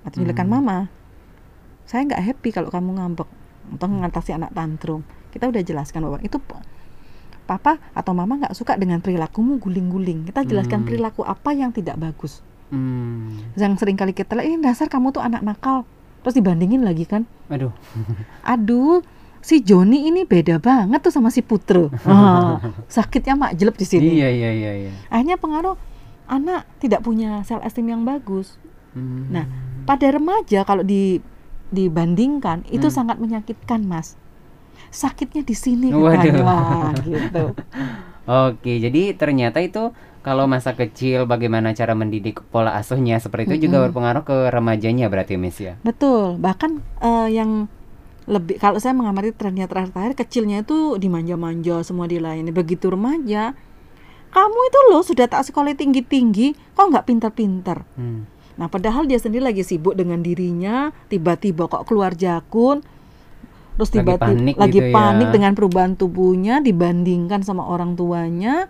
atau 0.07 0.23
nyulitkan 0.23 0.47
Hmm. 0.47 0.63
mama 0.63 0.79
saya 1.91 2.07
nggak 2.07 2.23
happy 2.23 2.55
kalau 2.55 2.71
kamu 2.71 3.03
ngambek 3.03 3.27
atau 3.75 3.87
mengatasi 3.91 4.31
anak 4.31 4.55
tantrum 4.55 5.03
kita 5.31 5.47
udah 5.47 5.61
jelaskan 5.61 6.01
bahwa 6.03 6.19
itu 6.21 6.37
papa 7.45 7.81
atau 7.93 8.13
mama 8.13 8.37
nggak 8.37 8.53
suka 8.53 8.77
dengan 8.77 9.01
perilakumu 9.01 9.57
guling-guling 9.57 10.25
kita 10.25 10.45
jelaskan 10.45 10.83
Hmm. 10.83 10.87
perilaku 10.87 11.25
apa 11.25 11.51
yang 11.51 11.71
tidak 11.71 11.97
bagus 11.97 12.45
Hmm. 12.69 13.41
yang 13.55 13.73
sering 13.75 13.97
kali 13.97 14.13
kita 14.13 14.37
lihat 14.37 14.47
ini 14.47 14.61
dasar 14.61 14.87
kamu 14.87 15.09
tuh 15.11 15.21
anak 15.21 15.41
nakal 15.41 15.89
terus 16.21 16.35
dibandingin 16.35 16.85
lagi 16.85 17.05
kan 17.05 17.25
Aduh. 17.49 17.73
aduh 18.45 19.01
si 19.41 19.63
Joni 19.63 20.05
ini 20.05 20.29
beda 20.29 20.61
banget 20.61 21.01
tuh 21.01 21.09
sama 21.09 21.31
si 21.31 21.41
Putra 21.41 21.89
Ah, 22.05 22.61
sakitnya 22.87 23.33
mak 23.35 23.57
jelek 23.57 23.77
di 23.77 23.87
sini 23.87 24.09
Iya, 24.15 24.29
iya, 24.29 24.51
iya, 24.53 24.73
iya. 24.79 24.93
akhirnya 25.09 25.41
pengaruh 25.41 25.81
anak 26.29 26.69
tidak 26.77 27.01
punya 27.01 27.41
self 27.43 27.65
esteem 27.65 27.89
yang 27.91 28.05
bagus 28.05 28.61
Hmm. 28.89 29.29
Nah, 29.29 29.45
pada 29.85 30.09
remaja 30.09 30.65
kalau 30.65 30.81
di 30.81 31.21
dibandingkan 31.69 32.65
itu 32.67 32.89
Hmm. 32.89 32.97
sangat 32.99 33.17
menyakitkan 33.17 33.85
mas 33.85 34.17
sakitnya 34.91 35.43
di 35.43 35.55
sini 35.55 35.89
Waduh. 35.91 36.93
gitu 37.05 37.45
Oke, 38.29 38.77
jadi 38.77 39.17
ternyata 39.17 39.57
itu 39.65 39.89
kalau 40.21 40.45
masa 40.45 40.77
kecil 40.77 41.25
bagaimana 41.25 41.73
cara 41.73 41.97
mendidik 41.97 42.45
pola 42.53 42.77
asuhnya 42.77 43.17
seperti 43.17 43.57
itu 43.57 43.65
juga 43.65 43.81
Mm-mm. 43.81 43.87
berpengaruh 43.89 44.23
ke 44.29 44.37
remajanya 44.53 45.09
berarti 45.09 45.41
Miss 45.41 45.57
ya. 45.57 45.81
betul 45.81 46.37
bahkan 46.37 46.85
eh, 47.01 47.33
yang 47.33 47.73
lebih 48.29 48.61
kalau 48.61 48.77
saya 48.77 48.93
mengamati 48.93 49.33
trennya 49.33 49.65
terakhir-terakhir 49.65 50.21
kecilnya 50.21 50.61
itu 50.61 51.01
dimanja-manja 51.01 51.81
semua 51.81 52.05
dilayani 52.05 52.53
begitu 52.53 52.93
remaja 52.93 53.57
kamu 54.29 54.59
itu 54.69 54.79
loh 54.93 55.01
sudah 55.01 55.25
tak 55.25 55.49
sekolah 55.49 55.73
tinggi-tinggi 55.73 56.53
kok 56.77 56.85
nggak 56.93 57.09
pintar-pintar 57.09 57.89
Hmm. 57.97 58.29
Nah, 58.59 58.67
padahal 58.67 59.07
dia 59.07 59.23
sendiri 59.23 59.47
lagi 59.47 59.63
sibuk 59.63 59.95
dengan 59.95 60.19
dirinya, 60.19 60.91
tiba-tiba 61.07 61.71
kok 61.71 61.87
keluar 61.87 62.19
jakun, 62.19 62.83
terus 63.79 63.95
Lagi 63.95 64.03
tiba-tiba 64.03 64.27
panik 64.27 64.57
lagi 64.59 64.75
gitu 64.75 64.91
ya. 64.91 64.95
panik 64.95 65.29
dengan 65.31 65.53
perubahan 65.55 65.95
tubuhnya 65.95 66.59
dibandingkan 66.59 67.47
sama 67.47 67.63
orang 67.63 67.95
tuanya, 67.95 68.67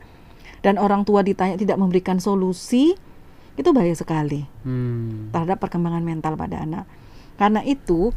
dan 0.61 0.77
orang 0.77 1.09
tua 1.09 1.25
ditanya 1.25 1.57
tidak 1.57 1.81
memberikan 1.81 2.21
solusi, 2.21 2.93
itu 3.57 3.69
bahaya 3.73 3.97
sekali 3.97 4.45
Hmm. 4.63 5.33
terhadap 5.33 5.59
perkembangan 5.59 6.05
mental 6.05 6.37
pada 6.37 6.61
anak. 6.61 6.85
Karena 7.41 7.65
itu, 7.65 8.13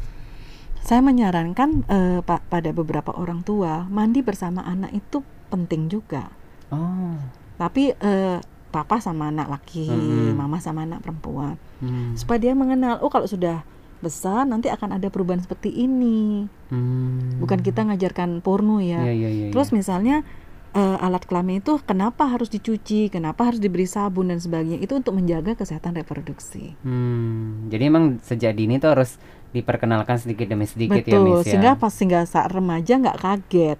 saya 0.82 1.00
menyarankan 1.00 1.88
eh, 1.88 2.20
pa- 2.20 2.44
pada 2.44 2.70
beberapa 2.70 3.14
orang 3.14 3.40
tua 3.40 3.88
mandi 3.88 4.20
bersama 4.20 4.60
anak 4.62 4.92
itu 4.92 5.24
penting 5.48 5.88
juga. 5.88 6.28
Oh. 6.68 7.16
Tapi 7.56 7.94
eh, 7.94 8.38
papa 8.68 8.98
sama 8.98 9.28
anak 9.28 9.48
laki, 9.48 9.86
Mm-mm. 9.86 10.34
mama 10.34 10.58
sama 10.58 10.82
anak 10.82 11.00
perempuan 11.00 11.56
Hmm. 11.78 12.14
supaya 12.14 12.38
dia 12.38 12.54
mengenal 12.54 13.02
oh 13.02 13.10
kalau 13.10 13.26
sudah 13.26 13.66
besar 14.02 14.44
nanti 14.44 14.66
akan 14.66 14.98
ada 14.98 15.08
perubahan 15.08 15.38
seperti 15.38 15.70
ini 15.70 16.50
Hmm. 16.68 17.38
bukan 17.38 17.60
kita 17.60 17.84
ngajarkan 17.84 18.40
porno 18.40 18.78
ya 18.78 19.00
Iya, 19.00 19.12
iya, 19.12 19.30
iya, 19.30 19.46
terus 19.48 19.68
iya. 19.68 19.76
misalnya 19.76 20.16
eh, 20.72 20.96
alat 20.98 21.22
kelamin 21.22 21.60
itu 21.60 21.76
kenapa 21.78 22.26
harus 22.26 22.48
dicuci 22.48 23.06
kenapa 23.06 23.44
harus 23.44 23.60
diberi 23.60 23.84
sabun 23.84 24.26
dan 24.26 24.40
sebagainya 24.40 24.76
itu 24.78 24.92
untuk 24.92 25.12
menjaga 25.12 25.52
kesehatan 25.52 25.94
reproduksi 25.94 26.74
Hmm. 26.80 27.68
Jadi 27.68 27.82
emang 27.84 28.04
sejak 28.18 28.52
dini 28.52 28.76
tuh 28.76 28.90
harus 28.90 29.20
diperkenalkan 29.50 30.16
sedikit 30.16 30.48
demi 30.48 30.64
sedikit 30.64 31.00
ya 31.00 31.12
betul 31.12 31.24
Miss 31.30 31.44
ya. 31.44 31.54
sehingga 31.54 31.72
pas 31.76 31.92
sehingga 31.92 32.24
saat 32.24 32.48
remaja 32.48 32.96
nggak 32.96 33.18
kaget 33.18 33.78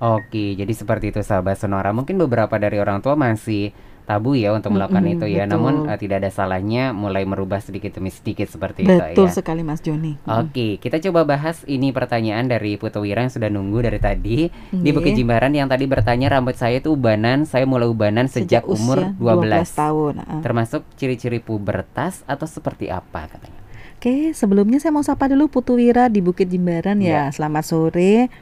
Oke, 0.00 0.56
jadi 0.56 0.72
seperti 0.72 1.12
itu 1.12 1.20
sahabat 1.20 1.60
Sonora. 1.60 1.92
Mungkin 1.92 2.16
beberapa 2.16 2.56
dari 2.56 2.80
orang 2.80 3.04
tua 3.04 3.12
masih 3.14 3.76
tabu 4.04 4.34
ya 4.34 4.50
untuk 4.50 4.74
melakukan 4.74 5.02
Mm-mm, 5.02 5.16
itu 5.16 5.26
ya. 5.28 5.44
betul. 5.44 5.52
Namun 5.54 5.74
eh, 5.86 5.98
tidak 5.98 6.16
ada 6.20 6.30
salahnya 6.30 6.90
mulai 6.90 7.22
merubah 7.22 7.58
sedikit 7.58 7.94
demi 7.94 8.10
sedikit 8.10 8.46
seperti 8.46 8.82
Betul 8.82 9.14
itu 9.14 9.22
ya. 9.24 9.32
sekali 9.32 9.62
Mas 9.62 9.80
Joni. 9.80 10.18
Oke, 10.24 10.78
kita 10.78 10.98
coba 10.98 11.22
bahas 11.24 11.62
ini 11.64 11.90
pertanyaan 11.90 12.46
dari 12.46 12.74
Putu 12.74 13.00
Wira 13.00 13.22
yang 13.22 13.30
sudah 13.30 13.46
nunggu 13.46 13.78
dari 13.80 13.98
tadi 13.98 14.50
di 14.50 14.74
Nggih. 14.74 14.92
Bukit 14.92 15.12
Jimbaran 15.14 15.54
yang 15.54 15.70
tadi 15.70 15.86
bertanya 15.86 16.26
rambut 16.30 16.58
saya 16.58 16.78
itu 16.78 16.90
ubanan, 16.90 17.46
saya 17.46 17.64
mulai 17.64 17.86
ubanan 17.86 18.26
sejak, 18.26 18.66
umur 18.66 19.14
usia 19.14 19.62
12. 19.70 19.78
tahun. 19.78 20.14
ah. 20.20 20.40
Termasuk 20.42 20.82
ciri-ciri 20.94 21.38
pubertas 21.38 22.26
atau 22.26 22.44
seperti 22.44 22.90
apa 22.90 23.30
katanya? 23.30 23.60
Oke, 24.00 24.32
sebelumnya 24.32 24.80
saya 24.80 24.96
mau 24.96 25.04
sapa 25.04 25.28
dulu 25.28 25.52
Putu 25.52 25.76
Wira 25.76 26.08
di 26.08 26.24
Bukit 26.24 26.48
Jimbaran 26.48 26.98
ya. 26.98 27.28
Selamat 27.30 27.68
sore. 27.68 28.32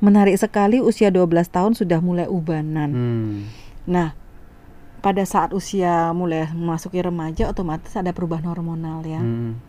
Menarik 0.00 0.36
sekali 0.36 0.80
usia 0.80 1.08
12 1.08 1.28
tahun 1.48 1.72
sudah 1.76 2.00
mulai 2.00 2.26
ubanan. 2.26 2.90
Hmm. 2.90 3.36
Nah, 3.84 4.16
pada 5.04 5.20
saat 5.28 5.52
usia 5.52 6.16
mulai 6.16 6.48
memasuki 6.48 6.96
remaja 6.96 7.52
otomatis 7.52 7.92
ada 7.92 8.16
perubahan 8.16 8.48
hormonal 8.48 9.04
ya. 9.04 9.20
Hmm. 9.20 9.60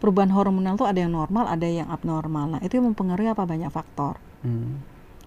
Perubahan 0.00 0.32
hormonal 0.32 0.80
tuh 0.80 0.88
ada 0.88 1.04
yang 1.04 1.12
normal, 1.12 1.44
ada 1.44 1.68
yang 1.68 1.92
abnormal. 1.92 2.56
Nah, 2.56 2.60
itu 2.64 2.80
yang 2.80 2.88
mempengaruhi 2.88 3.28
apa 3.28 3.44
banyak 3.44 3.68
faktor. 3.68 4.16
Hmm. 4.40 4.80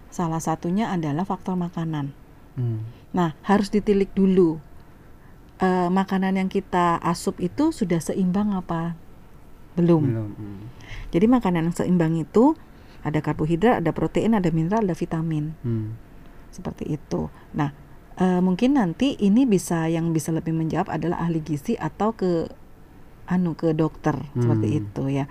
Salah 0.10 0.41
satunya 0.41 0.89
adalah 0.89 1.21
faktor 1.21 1.54
makanan. 1.54 2.17
Hmm. 2.58 2.89
Nah, 3.13 3.38
harus 3.45 3.69
ditilik 3.69 4.10
dulu. 4.17 4.58
Eh, 5.62 5.89
makanan 5.89 6.41
yang 6.41 6.50
kita 6.50 6.97
asup 6.97 7.38
itu 7.38 7.69
sudah 7.69 8.02
seimbang 8.02 8.58
apa 8.58 8.97
belum? 9.78 10.02
Belum. 10.02 10.30
Hmm. 10.34 10.62
Jadi 11.13 11.26
makanan 11.30 11.69
yang 11.69 11.78
seimbang 11.78 12.17
itu 12.17 12.58
ada 13.06 13.21
karbohidrat, 13.21 13.86
ada 13.86 13.93
protein, 13.93 14.34
ada 14.34 14.50
mineral, 14.50 14.82
ada 14.82 14.97
vitamin. 14.97 15.54
Hmm. 15.62 15.93
Seperti 16.50 16.89
itu. 16.89 17.30
Nah, 17.54 17.73
eh, 18.17 18.41
mungkin 18.41 18.75
nanti 18.75 19.15
ini 19.17 19.45
bisa 19.45 19.86
yang 19.86 20.12
bisa 20.12 20.30
lebih 20.30 20.51
menjawab 20.51 20.89
adalah 20.89 21.21
ahli 21.21 21.39
gizi 21.39 21.73
atau 21.73 22.12
ke 22.12 22.49
anu 23.27 23.53
ke 23.53 23.71
dokter 23.71 24.15
seperti 24.34 24.67
Hmm. 24.67 24.80
itu 24.80 25.03
ya. 25.12 25.25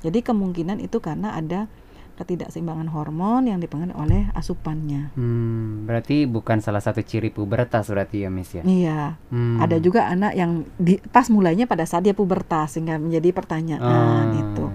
Jadi 0.00 0.20
kemungkinan 0.20 0.78
itu 0.78 1.00
karena 1.00 1.34
ada 1.34 1.66
ketidakseimbangan 2.14 2.94
hormon 2.94 3.50
yang 3.50 3.58
dipengaruhi 3.58 3.98
oleh 3.98 4.22
asupannya. 4.32 5.10
Hmm, 5.18 5.82
berarti 5.82 6.30
bukan 6.30 6.62
salah 6.62 6.78
satu 6.78 7.02
ciri 7.02 7.34
pubertas 7.34 7.90
berarti 7.90 8.22
ya, 8.22 8.30
Miss 8.30 8.54
ya? 8.54 8.62
Iya, 8.62 9.18
Hmm. 9.34 9.58
ada 9.58 9.82
juga 9.82 10.06
anak 10.06 10.38
yang 10.38 10.62
di, 10.78 11.02
pas 11.10 11.26
mulainya 11.26 11.66
pada 11.66 11.82
saat 11.82 12.06
dia 12.06 12.14
pubertas 12.14 12.78
sehingga 12.78 13.02
menjadi 13.02 13.34
pertanyaan 13.34 14.30
Ah. 14.30 14.30
itu. 14.30 14.66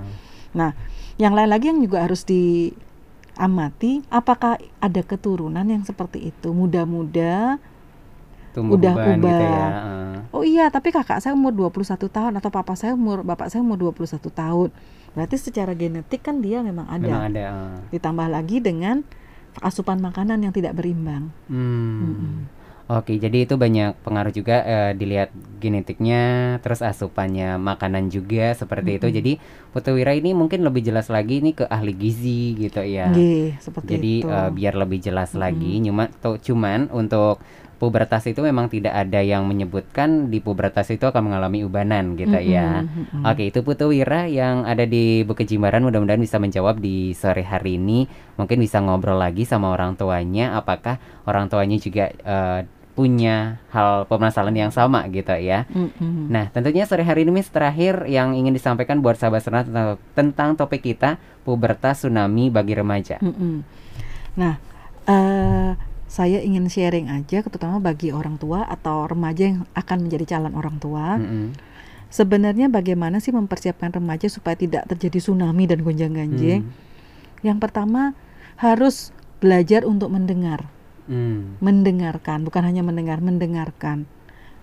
Nah, 0.51 0.75
yang 1.15 1.31
lain 1.31 1.47
lagi 1.47 1.71
yang 1.71 1.79
juga 1.79 2.03
harus 2.03 2.27
diamati 3.39 4.03
apakah 4.11 4.59
ada 4.83 5.01
keturunan 5.01 5.63
yang 5.63 5.87
seperti 5.87 6.27
itu 6.35 6.51
muda-muda 6.51 7.55
Tumbuh 8.51 8.75
udah 8.75 8.93
uban 8.97 9.17
gitu 9.23 9.29
ubah. 9.29 9.39
ya. 9.39 9.67
Oh 10.35 10.43
iya, 10.43 10.67
tapi 10.73 10.89
kakak 10.91 11.21
saya 11.23 11.37
umur 11.37 11.53
21 11.71 12.09
tahun 12.09 12.33
atau 12.37 12.49
papa 12.51 12.73
saya 12.75 12.97
umur 12.97 13.21
bapak 13.23 13.47
saya 13.47 13.61
umur 13.63 13.93
21 13.93 14.19
tahun. 14.29 14.69
Berarti 15.15 15.35
secara 15.37 15.71
genetik 15.77 16.21
kan 16.25 16.41
dia 16.41 16.59
memang 16.65 16.89
ada. 16.89 17.01
Memang 17.01 17.29
ada. 17.29 17.41
ah. 17.49 17.77
Ditambah 17.93 18.27
lagi 18.29 18.57
dengan 18.59 19.05
asupan 19.61 20.01
makanan 20.01 20.41
yang 20.41 20.53
tidak 20.53 20.73
berimbang. 20.75 21.29
Hmm. 21.45 22.01
Mm-mm. 22.03 22.35
Oke, 22.89 23.21
jadi 23.21 23.45
itu 23.45 23.53
banyak 23.53 24.01
pengaruh 24.01 24.33
juga 24.33 24.65
eh, 24.65 24.91
dilihat 24.97 25.29
genetiknya, 25.61 26.57
terus 26.65 26.81
asupannya, 26.81 27.61
makanan 27.61 28.09
juga 28.09 28.57
seperti 28.57 28.97
itu. 28.97 29.05
Mm-mm. 29.05 29.17
Jadi 29.21 29.33
Putu 29.69 29.93
Wira 29.93 30.17
ini 30.17 30.33
mungkin 30.33 30.65
lebih 30.65 30.81
jelas 30.81 31.05
lagi 31.13 31.37
ini 31.37 31.53
ke 31.53 31.69
ahli 31.69 31.93
gizi 31.93 32.57
gitu 32.57 32.81
ya. 32.81 33.13
Nggih, 33.13 33.61
seperti 33.61 33.89
Jadi 33.93 34.13
itu. 34.25 34.29
eh, 34.33 34.49
biar 34.49 34.73
lebih 34.73 34.99
jelas 35.05 35.37
Mm-mm. 35.37 35.41
lagi, 35.45 35.73
cuma 35.85 36.09
to- 36.09 36.41
cuman 36.41 36.89
untuk 36.89 37.37
pubertas 37.77 38.25
itu 38.25 38.41
memang 38.41 38.67
tidak 38.73 38.91
ada 38.91 39.21
yang 39.21 39.45
menyebutkan 39.45 40.27
di 40.33 40.41
pubertas 40.41 40.89
itu 40.89 41.05
akan 41.05 41.29
mengalami 41.29 41.61
ubanan 41.63 42.17
gitu 42.17 42.41
ya. 42.41 42.89
Mm-mm, 42.89 43.05
mm-mm. 43.05 43.23
Oke, 43.29 43.53
itu 43.53 43.61
Putu 43.61 43.93
Wira 43.93 44.25
yang 44.25 44.65
ada 44.65 44.89
di 44.89 45.21
Bukit 45.29 45.45
Jimbaran 45.45 45.85
mudah-mudahan 45.85 46.19
bisa 46.19 46.41
menjawab 46.41 46.81
di 46.81 47.13
sore 47.13 47.45
hari 47.45 47.77
ini. 47.77 48.09
Mungkin 48.35 48.57
bisa 48.57 48.81
ngobrol 48.81 49.21
lagi 49.21 49.45
sama 49.45 49.69
orang 49.69 49.93
tuanya 49.93 50.57
apakah 50.57 50.97
orang 51.29 51.45
tuanya 51.53 51.77
juga 51.77 52.09
eh, 52.11 52.59
punya 52.99 53.63
hal 53.71 54.03
permasalahan 54.11 54.67
yang 54.67 54.73
sama 54.75 55.07
gitu 55.07 55.31
ya. 55.39 55.63
Mm-mm. 55.71 56.27
Nah, 56.27 56.51
tentunya 56.51 56.83
sore 56.83 57.07
hari 57.07 57.23
ini 57.23 57.31
Miss 57.31 57.47
terakhir 57.47 58.03
yang 58.11 58.35
ingin 58.35 58.51
disampaikan 58.51 58.99
buat 58.99 59.15
sahabat 59.15 59.39
senat 59.39 59.71
tentang, 59.71 59.95
tentang 60.11 60.49
topik 60.59 60.83
kita 60.83 61.15
pubertas 61.47 62.03
tsunami 62.03 62.51
bagi 62.51 62.75
remaja. 62.75 63.15
Mm-mm. 63.23 63.63
Nah, 64.35 64.59
eh, 65.07 65.79
saya 66.11 66.43
ingin 66.43 66.67
sharing 66.67 67.07
aja, 67.07 67.39
terutama 67.39 67.79
bagi 67.79 68.11
orang 68.11 68.35
tua 68.35 68.67
atau 68.67 69.07
remaja 69.07 69.47
yang 69.47 69.63
akan 69.79 69.97
menjadi 70.03 70.35
calon 70.35 70.59
orang 70.59 70.75
tua. 70.83 71.15
Mm-mm. 71.15 71.55
Sebenarnya 72.11 72.67
bagaimana 72.67 73.23
sih 73.23 73.31
mempersiapkan 73.31 73.95
remaja 73.95 74.27
supaya 74.27 74.59
tidak 74.59 74.91
terjadi 74.91 75.23
tsunami 75.23 75.71
dan 75.71 75.85
gonjang-ganjing? 75.85 76.67
Hmm. 76.67 76.73
Yang 77.45 77.57
pertama 77.63 78.17
harus 78.57 79.15
belajar 79.37 79.85
untuk 79.87 80.11
mendengar, 80.11 80.67
Hmm. 81.09 81.57
mendengarkan, 81.57 82.45
bukan 82.45 82.61
hanya 82.61 82.85
mendengar, 82.85 83.17
mendengarkan, 83.17 84.05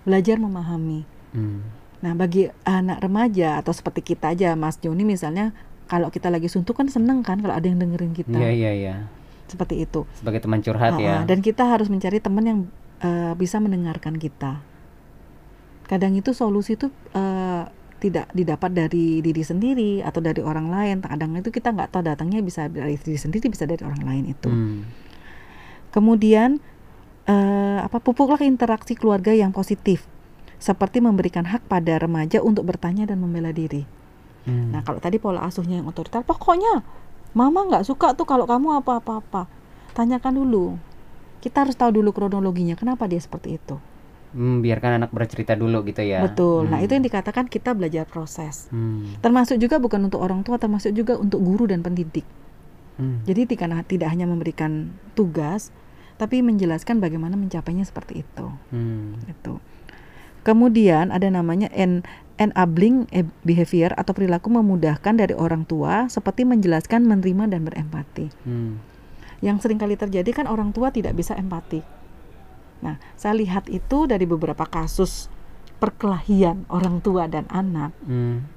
belajar 0.07 0.39
memahami. 0.39 1.03
Hmm. 1.35 1.67
Nah, 2.07 2.15
bagi 2.15 2.47
anak 2.63 3.03
remaja 3.03 3.59
atau 3.59 3.75
seperti 3.75 4.15
kita 4.15 4.31
aja, 4.31 4.55
Mas 4.55 4.79
Joni 4.79 5.03
misalnya, 5.03 5.51
kalau 5.91 6.07
kita 6.15 6.31
lagi 6.31 6.47
suntuk 6.47 6.79
kan 6.79 6.87
seneng 6.87 7.27
kan 7.27 7.43
kalau 7.43 7.51
ada 7.51 7.67
yang 7.67 7.83
dengerin 7.83 8.15
kita, 8.15 8.39
Iya 8.39 8.51
iya 8.55 8.73
iya. 8.75 8.95
seperti 9.51 9.83
itu. 9.83 10.07
Sebagai 10.15 10.39
teman 10.43 10.63
curhat 10.63 10.95
Ah, 10.95 11.03
ya. 11.03 11.17
Dan 11.27 11.43
kita 11.43 11.67
harus 11.67 11.91
mencari 11.91 12.23
teman 12.23 12.45
yang 12.47 12.59
eh, 13.03 13.35
bisa 13.35 13.59
mendengarkan 13.59 14.15
kita. 14.19 14.63
Kadang 15.87 16.15
itu 16.19 16.31
solusi 16.35 16.75
itu 16.75 16.91
eh, 17.15 17.63
tidak 17.97 18.29
didapat 18.35 18.71
dari 18.71 19.19
diri 19.25 19.43
sendiri 19.43 20.03
atau 20.03 20.21
dari 20.23 20.43
orang 20.43 20.69
lain. 20.69 20.97
Kadang 21.03 21.39
itu 21.39 21.51
kita 21.51 21.73
nggak 21.73 21.91
tahu 21.91 22.03
datangnya 22.07 22.43
bisa 22.43 22.71
dari 22.71 22.99
diri 22.99 23.19
sendiri, 23.19 23.47
bisa 23.51 23.65
dari 23.65 23.83
orang 23.83 24.03
lain 24.05 24.25
itu. 24.31 24.51
Hmm. 24.51 24.83
Kemudian 25.97 26.61
eh, 27.25 27.79
apa 27.81 27.97
pupuklah 28.05 28.45
interaksi 28.45 28.93
keluarga 28.93 29.33
yang 29.33 29.57
positif, 29.57 30.05
seperti 30.61 31.01
memberikan 31.01 31.49
hak 31.49 31.65
pada 31.65 31.97
remaja 31.97 32.45
untuk 32.45 32.69
bertanya 32.69 33.09
dan 33.09 33.17
membela 33.25 33.49
diri. 33.49 33.89
Hmm. 34.45 34.77
Nah 34.77 34.85
kalau 34.85 35.01
tadi 35.01 35.17
pola 35.17 35.41
asuhnya 35.49 35.81
yang 35.81 35.89
otoriter, 35.89 36.21
pokoknya 36.21 36.85
mama 37.33 37.65
nggak 37.65 37.89
suka 37.89 38.13
tuh 38.13 38.29
kalau 38.29 38.45
kamu 38.45 38.85
apa-apa-apa. 38.85 39.49
Tanyakan 39.97 40.37
dulu. 40.37 40.77
Kita 41.41 41.65
harus 41.65 41.73
tahu 41.73 41.97
dulu 41.97 42.13
kronologinya 42.13 42.77
kenapa 42.77 43.09
dia 43.09 43.19
seperti 43.19 43.57
itu. 43.57 43.81
Hmm, 44.37 44.61
biarkan 44.61 45.01
anak 45.01 45.11
bercerita 45.17 45.57
dulu 45.57 45.81
gitu 45.89 46.05
ya. 46.05 46.21
Betul. 46.21 46.69
Nah 46.69 46.77
Hmm. 46.77 46.85
itu 46.85 46.93
yang 46.93 47.07
dikatakan 47.09 47.49
kita 47.49 47.73
belajar 47.73 48.05
proses. 48.05 48.69
Hmm. 48.69 49.17
Termasuk 49.25 49.57
juga 49.57 49.81
bukan 49.81 50.13
untuk 50.13 50.21
orang 50.21 50.45
tua, 50.45 50.61
termasuk 50.61 50.93
juga 50.93 51.17
untuk 51.17 51.41
guru 51.41 51.65
dan 51.65 51.81
pendidik. 51.81 52.29
Hmm. 53.01 53.25
Jadi 53.25 53.57
tidak 53.57 53.89
tidak 53.89 54.09
hanya 54.13 54.29
memberikan 54.29 54.93
tugas, 55.17 55.73
tapi 56.17 56.41
menjelaskan 56.41 57.01
bagaimana 57.01 57.37
mencapainya 57.37 57.85
seperti 57.85 58.25
itu. 58.25 58.47
Hmm. 58.73 59.21
Itu. 59.29 59.61
Kemudian 60.45 61.11
ada 61.11 61.27
namanya 61.29 61.69
en 61.75 62.07
enabling 62.37 63.09
e- 63.11 63.29
behavior 63.43 63.97
atau 63.97 64.13
perilaku 64.13 64.53
memudahkan 64.53 65.17
dari 65.17 65.33
orang 65.33 65.65
tua 65.65 66.07
seperti 66.13 66.45
menjelaskan, 66.45 67.09
menerima 67.09 67.49
dan 67.49 67.65
berempati. 67.65 68.29
Hmm. 68.45 68.79
Yang 69.41 69.69
sering 69.69 69.81
kali 69.81 69.97
terjadi 69.97 70.31
kan 70.33 70.47
orang 70.49 70.73
tua 70.73 70.93
tidak 70.93 71.17
bisa 71.17 71.37
empati. 71.37 71.81
Nah, 72.85 73.01
saya 73.17 73.37
lihat 73.37 73.73
itu 73.73 74.05
dari 74.05 74.29
beberapa 74.29 74.69
kasus 74.69 75.33
perkelahian 75.81 76.69
orang 76.69 77.01
tua 77.01 77.29
dan 77.29 77.49
anak. 77.49 77.93
Hmm. 78.05 78.49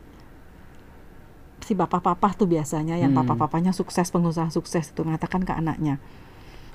Si 1.63 1.75
bapak-papa 1.75 2.35
tuh 2.35 2.47
biasanya 2.47 2.95
yang 2.99 3.15
Hmm. 3.15 3.23
papa-papanya 3.23 3.71
sukses, 3.75 4.11
pengusaha 4.11 4.47
sukses 4.51 4.91
itu 4.91 5.01
mengatakan 5.03 5.43
ke 5.43 5.51
anaknya, 5.51 5.99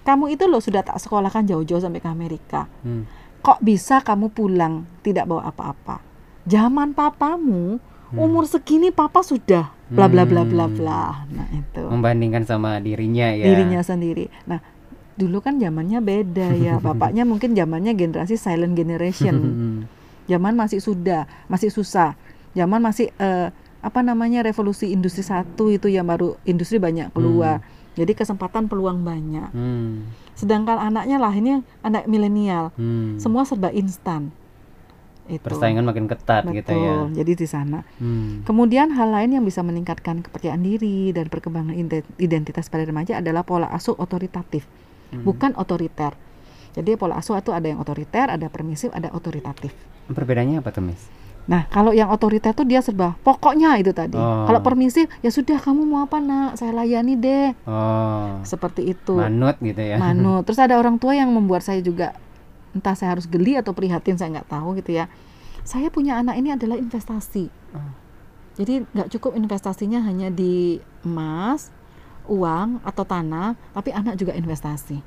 "Kamu 0.04 0.28
itu 0.28 0.44
loh 0.44 0.60
sudah 0.60 0.84
tak 0.84 1.00
sekolahkan 1.00 1.48
jauh-jauh 1.48 1.80
sampai 1.80 1.98
ke 1.98 2.08
Amerika. 2.08 2.68
Hmm. 2.84 3.08
Kok 3.40 3.60
bisa 3.60 4.00
kamu 4.00 4.32
pulang 4.32 4.84
tidak 5.00 5.24
bawa 5.24 5.48
apa-apa? 5.48 6.00
Zaman 6.44 6.92
papamu 6.92 7.80
umur 8.14 8.44
segini 8.46 8.94
papa 8.94 9.24
sudah 9.26 9.72
bla 9.90 10.06
bla 10.06 10.22
bla 10.28 10.44
bla 10.44 10.68
Hmm. 10.68 10.76
bla." 10.76 11.02
Nah, 11.28 11.48
itu. 11.50 11.82
Membandingkan 11.88 12.44
sama 12.44 12.78
dirinya 12.78 13.32
ya. 13.32 13.48
dirinya 13.48 13.80
sendiri. 13.80 14.28
Nah, 14.44 14.60
dulu 15.16 15.40
kan 15.40 15.56
zamannya 15.56 16.00
beda 16.00 16.52
ya. 16.54 16.76
Bapaknya 16.84 17.24
mungkin 17.24 17.56
zamannya 17.56 17.96
generasi 17.96 18.36
silent 18.36 18.76
generation. 18.76 19.36
Hmm. 19.36 19.78
Zaman 20.30 20.56
masih 20.56 20.80
sudah, 20.80 21.28
masih 21.52 21.68
susah. 21.68 22.16
Zaman 22.56 22.80
masih 22.80 23.12
eh, 23.20 23.52
apa 23.84 24.00
namanya 24.00 24.40
revolusi 24.40 24.88
industri 24.88 25.20
satu 25.20 25.68
itu 25.68 25.92
yang 25.92 26.08
baru 26.08 26.40
industri 26.48 26.80
banyak 26.80 27.12
keluar. 27.12 27.60
Jadi 27.94 28.12
kesempatan 28.12 28.66
peluang 28.66 29.00
banyak. 29.00 29.50
Hmm. 29.50 30.10
Sedangkan 30.34 30.76
anaknya 30.76 31.16
lah 31.16 31.30
ini 31.30 31.56
anak 31.80 32.04
milenial, 32.04 32.74
Hmm. 32.74 33.16
semua 33.16 33.42
serba 33.42 33.70
instan. 33.70 34.34
Itu. 35.24 35.40
Persaingan 35.40 35.82
makin 35.82 36.04
ketat 36.04 36.44
Betul. 36.44 36.58
gitu 36.58 36.72
ya. 36.74 36.96
Jadi 37.14 37.32
di 37.34 37.46
sana. 37.46 37.80
Hmm. 37.96 38.44
Kemudian 38.44 38.92
hal 38.92 39.08
lain 39.08 39.32
yang 39.32 39.42
bisa 39.42 39.62
meningkatkan 39.62 40.20
kepercayaan 40.20 40.60
diri 40.60 41.10
dan 41.10 41.32
perkembangan 41.32 41.72
ide- 41.72 42.04
identitas 42.18 42.68
pada 42.68 42.84
remaja 42.84 43.16
adalah 43.16 43.40
pola 43.40 43.72
asuh 43.72 43.96
otoritatif, 43.96 44.68
Hmm. 45.10 45.24
bukan 45.24 45.56
otoriter. 45.56 46.12
Jadi 46.74 46.98
pola 46.98 47.16
asuh 47.16 47.38
itu 47.38 47.54
ada 47.54 47.64
yang 47.64 47.78
otoriter, 47.78 48.28
ada 48.28 48.50
permisif, 48.50 48.90
ada 48.90 49.08
otoritatif. 49.08 49.72
Perbedaannya 50.04 50.60
apa 50.60 50.68
tuh, 50.68 50.82
Miss? 50.82 51.23
Nah, 51.44 51.68
kalau 51.68 51.92
yang 51.92 52.08
otoriter 52.08 52.56
tuh 52.56 52.64
dia 52.64 52.80
serba 52.80 53.20
pokoknya 53.20 53.76
itu 53.76 53.92
tadi. 53.92 54.16
Oh. 54.16 54.48
Kalau 54.48 54.64
permisif, 54.64 55.12
ya 55.20 55.28
sudah 55.28 55.60
kamu 55.60 55.84
mau 55.84 56.08
apa 56.08 56.16
nak, 56.16 56.56
saya 56.56 56.72
layani 56.72 57.20
deh. 57.20 57.52
Oh, 57.68 58.40
Seperti 58.48 58.96
itu. 58.96 59.12
manut 59.12 59.60
gitu 59.60 59.80
ya. 59.80 60.00
Manut. 60.00 60.42
Terus 60.48 60.60
ada 60.60 60.80
orang 60.80 60.96
tua 60.96 61.12
yang 61.12 61.28
membuat 61.28 61.60
saya 61.60 61.84
juga 61.84 62.16
entah 62.72 62.96
saya 62.96 63.14
harus 63.14 63.28
geli 63.28 63.54
atau 63.54 63.76
prihatin 63.76 64.16
saya 64.16 64.40
nggak 64.40 64.48
tahu 64.48 64.80
gitu 64.80 64.96
ya. 64.96 65.12
Saya 65.68 65.92
punya 65.92 66.16
anak 66.20 66.40
ini 66.40 66.56
adalah 66.56 66.80
investasi. 66.80 67.52
Oh. 67.76 67.92
Jadi 68.56 68.88
nggak 68.96 69.12
cukup 69.12 69.36
investasinya 69.36 70.00
hanya 70.00 70.32
di 70.32 70.80
emas, 71.04 71.68
uang 72.24 72.80
atau 72.86 73.04
tanah, 73.04 73.52
tapi 73.76 73.92
anak 73.92 74.16
juga 74.16 74.32
investasi. 74.32 75.02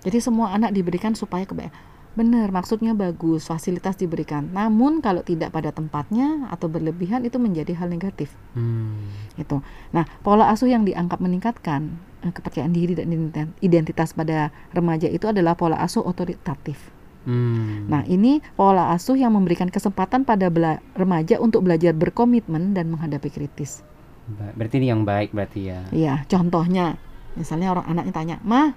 Jadi 0.00 0.18
semua 0.18 0.56
anak 0.56 0.72
diberikan 0.72 1.12
supaya 1.12 1.44
kebaikan. 1.44 1.89
Benar, 2.10 2.50
maksudnya 2.50 2.90
bagus, 2.90 3.46
fasilitas 3.46 3.94
diberikan. 3.94 4.50
Namun 4.50 4.98
kalau 4.98 5.22
tidak 5.22 5.54
pada 5.54 5.70
tempatnya 5.70 6.50
atau 6.50 6.66
berlebihan 6.66 7.22
itu 7.22 7.38
menjadi 7.38 7.78
hal 7.78 7.86
negatif 7.86 8.34
Hmm. 8.58 9.06
itu. 9.38 9.62
Nah, 9.94 10.02
pola 10.26 10.50
asuh 10.50 10.66
yang 10.66 10.82
dianggap 10.82 11.22
meningkatkan 11.22 11.94
eh, 12.20 12.34
kepercayaan 12.34 12.74
diri 12.74 12.92
dan 12.92 13.08
ident- 13.08 13.56
identitas 13.64 14.12
pada 14.12 14.52
remaja 14.76 15.08
itu 15.08 15.24
adalah 15.24 15.56
pola 15.56 15.80
asuh 15.80 16.04
otoritatif. 16.04 16.92
Hmm. 17.24 17.88
Nah, 17.88 18.04
ini 18.04 18.44
pola 18.58 18.92
asuh 18.92 19.16
yang 19.16 19.32
memberikan 19.32 19.72
kesempatan 19.72 20.28
pada 20.28 20.52
bela- 20.52 20.84
remaja 20.92 21.40
untuk 21.40 21.64
belajar 21.64 21.96
berkomitmen 21.96 22.76
dan 22.76 22.92
menghadapi 22.92 23.28
kritis. 23.32 23.80
Ba- 24.28 24.52
berarti 24.52 24.82
ini 24.82 24.88
yang 24.92 25.02
baik 25.06 25.32
berarti 25.32 25.60
ya. 25.72 25.80
Iya, 25.94 26.14
contohnya, 26.28 27.00
misalnya 27.40 27.72
orang 27.72 27.86
anaknya 27.88 28.12
tanya, 28.12 28.36
"Ma, 28.44 28.74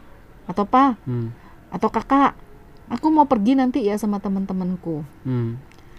atau 0.48 0.64
Pa, 0.64 0.96
Hmm. 1.04 1.36
atau 1.68 1.92
Kakak, 1.92 2.36
aku 2.94 3.10
mau 3.10 3.26
pergi 3.26 3.58
nanti 3.58 3.82
ya 3.82 3.98
sama 3.98 4.22
teman-temanku." 4.22 5.02
Hmm. 5.26 5.58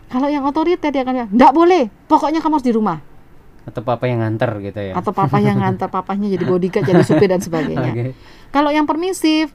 Kalau 0.08 0.30
yang 0.30 0.46
otoriter 0.46 0.94
dia 0.94 1.02
akan 1.02 1.12
bilang, 1.14 1.30
"Nggak 1.34 1.52
boleh, 1.52 1.82
pokoknya 2.06 2.38
kamu 2.38 2.54
harus 2.60 2.66
di 2.66 2.74
rumah." 2.74 2.98
Atau 3.64 3.80
papa 3.80 4.04
yang 4.04 4.20
nganter 4.20 4.50
gitu 4.60 4.80
ya. 4.80 4.92
Atau 4.94 5.10
papa 5.16 5.40
yang 5.40 5.56
ngantar 5.56 5.88
papahnya 5.94 6.28
jadi 6.28 6.44
bodyguard, 6.44 6.84
jadi 6.84 7.02
supir 7.02 7.28
dan 7.32 7.40
sebagainya. 7.40 7.90
Oke. 7.90 8.12
Kalau 8.52 8.70
yang 8.70 8.84
permisif, 8.84 9.50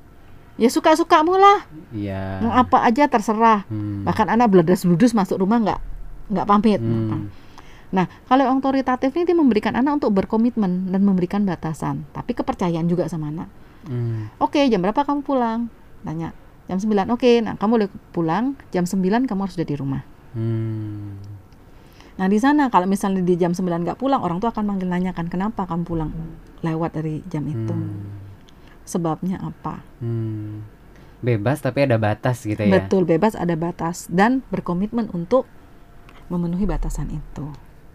ya 0.57 0.67
suka-sukamu 0.67 1.37
lah. 1.37 1.69
Iya. 1.93 2.41
Mau 2.41 2.51
apa 2.51 2.83
aja 2.83 3.05
terserah. 3.05 3.69
Hmm. 3.69 4.03
Bahkan 4.03 4.27
anak 4.33 4.49
beledas 4.49 4.83
bludus 4.83 5.13
masuk 5.13 5.39
rumah 5.39 5.61
nggak 5.61 5.79
nggak 6.33 6.45
pamit. 6.49 6.81
Hmm. 6.81 7.29
Nah, 7.89 8.05
kalau 8.29 8.45
yang 8.45 8.61
otoritatif 8.61 9.09
ini 9.17 9.25
dia 9.25 9.37
memberikan 9.37 9.73
anak 9.73 9.97
untuk 10.01 10.13
berkomitmen 10.13 10.93
dan 10.93 11.01
memberikan 11.01 11.41
batasan, 11.41 12.05
tapi 12.13 12.37
kepercayaan 12.37 12.85
juga 12.85 13.09
sama 13.09 13.33
anak. 13.33 13.49
Hmm. 13.89 14.29
Oke, 14.37 14.61
jam 14.69 14.81
berapa 14.81 15.01
kamu 15.01 15.25
pulang? 15.25 15.73
Tanya. 16.05 16.29
Jam 16.69 16.77
9. 16.77 17.09
Oke, 17.09 17.41
nah 17.41 17.57
kamu 17.57 17.71
boleh 17.81 17.89
pulang 18.13 18.53
jam 18.69 18.85
9 18.85 19.25
kamu 19.25 19.39
harus 19.41 19.57
sudah 19.57 19.65
di 19.65 19.75
rumah. 19.75 20.05
Hmm. 20.37 21.17
Nah, 22.21 22.27
di 22.29 22.37
sana 22.37 22.69
kalau 22.69 22.85
misalnya 22.85 23.25
di 23.25 23.33
jam 23.39 23.57
9 23.57 23.65
nggak 23.65 23.97
pulang, 23.97 24.21
orang 24.21 24.37
tua 24.37 24.53
akan 24.53 24.69
manggil 24.69 24.85
nanyakan 24.85 25.33
kenapa 25.33 25.65
kamu 25.65 25.83
pulang 25.87 26.11
lewat 26.61 26.93
dari 27.01 27.25
jam 27.25 27.41
itu. 27.49 27.73
Hmm. 27.73 28.05
Sebabnya 28.85 29.41
apa? 29.41 29.81
Hmm. 29.97 30.61
Bebas 31.25 31.59
tapi 31.59 31.89
ada 31.89 31.97
batas 31.97 32.45
gitu 32.45 32.61
ya. 32.61 32.69
Betul, 32.69 33.09
bebas 33.09 33.33
ada 33.33 33.57
batas 33.57 34.05
dan 34.07 34.45
berkomitmen 34.53 35.09
untuk 35.09 35.49
memenuhi 36.29 36.69
batasan 36.69 37.09
itu. 37.09 37.49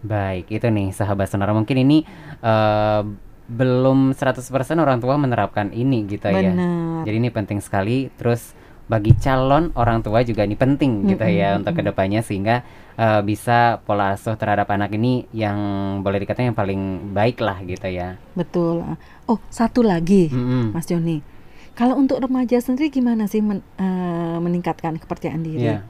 Baik, 0.05 0.51
itu 0.51 0.67
nih 0.67 0.91
sahabat 0.91 1.31
sonora 1.31 1.55
mungkin 1.55 1.81
ini 1.81 2.05
eh, 2.43 3.01
belum 3.45 4.13
100% 4.13 4.41
orang 4.81 4.97
tua 5.01 5.15
menerapkan 5.21 5.69
ini 5.69 6.05
gitu 6.09 6.29
ya. 6.29 6.53
Benar. 6.53 7.05
Jadi 7.05 7.15
ini 7.17 7.29
penting 7.29 7.61
sekali. 7.61 8.09
Terus 8.17 8.57
bagi 8.85 9.17
calon 9.17 9.73
orang 9.73 10.05
tua 10.05 10.21
juga 10.21 10.45
ini 10.45 10.53
penting 10.53 11.09
gitu 11.09 11.25
ya 11.25 11.57
untuk 11.57 11.73
ke 11.73 11.81
depannya 11.81 12.21
sehingga 12.21 12.61
eh, 12.93 13.21
bisa 13.25 13.81
pola 13.81 14.13
asuh 14.13 14.37
terhadap 14.37 14.69
anak 14.69 14.93
ini 14.93 15.25
yang 15.33 15.57
boleh 16.05 16.21
dikatakan 16.21 16.53
yang 16.53 16.57
paling 16.57 17.09
baik 17.09 17.41
lah 17.41 17.57
gitu 17.65 17.89
ya. 17.89 18.21
Betul. 18.37 18.85
Oh, 19.25 19.41
satu 19.49 19.81
lagi, 19.81 20.29
Mm-mm. 20.29 20.69
Mas 20.69 20.85
Joni. 20.85 21.25
Kalau 21.73 21.97
untuk 21.97 22.21
remaja 22.21 22.61
sendiri 22.61 22.93
gimana 22.93 23.25
sih 23.25 23.41
men- 23.41 23.65
eh, 23.81 24.37
meningkatkan 24.37 25.01
kepercayaan 25.01 25.41
diri? 25.41 25.65
Iya. 25.65 25.81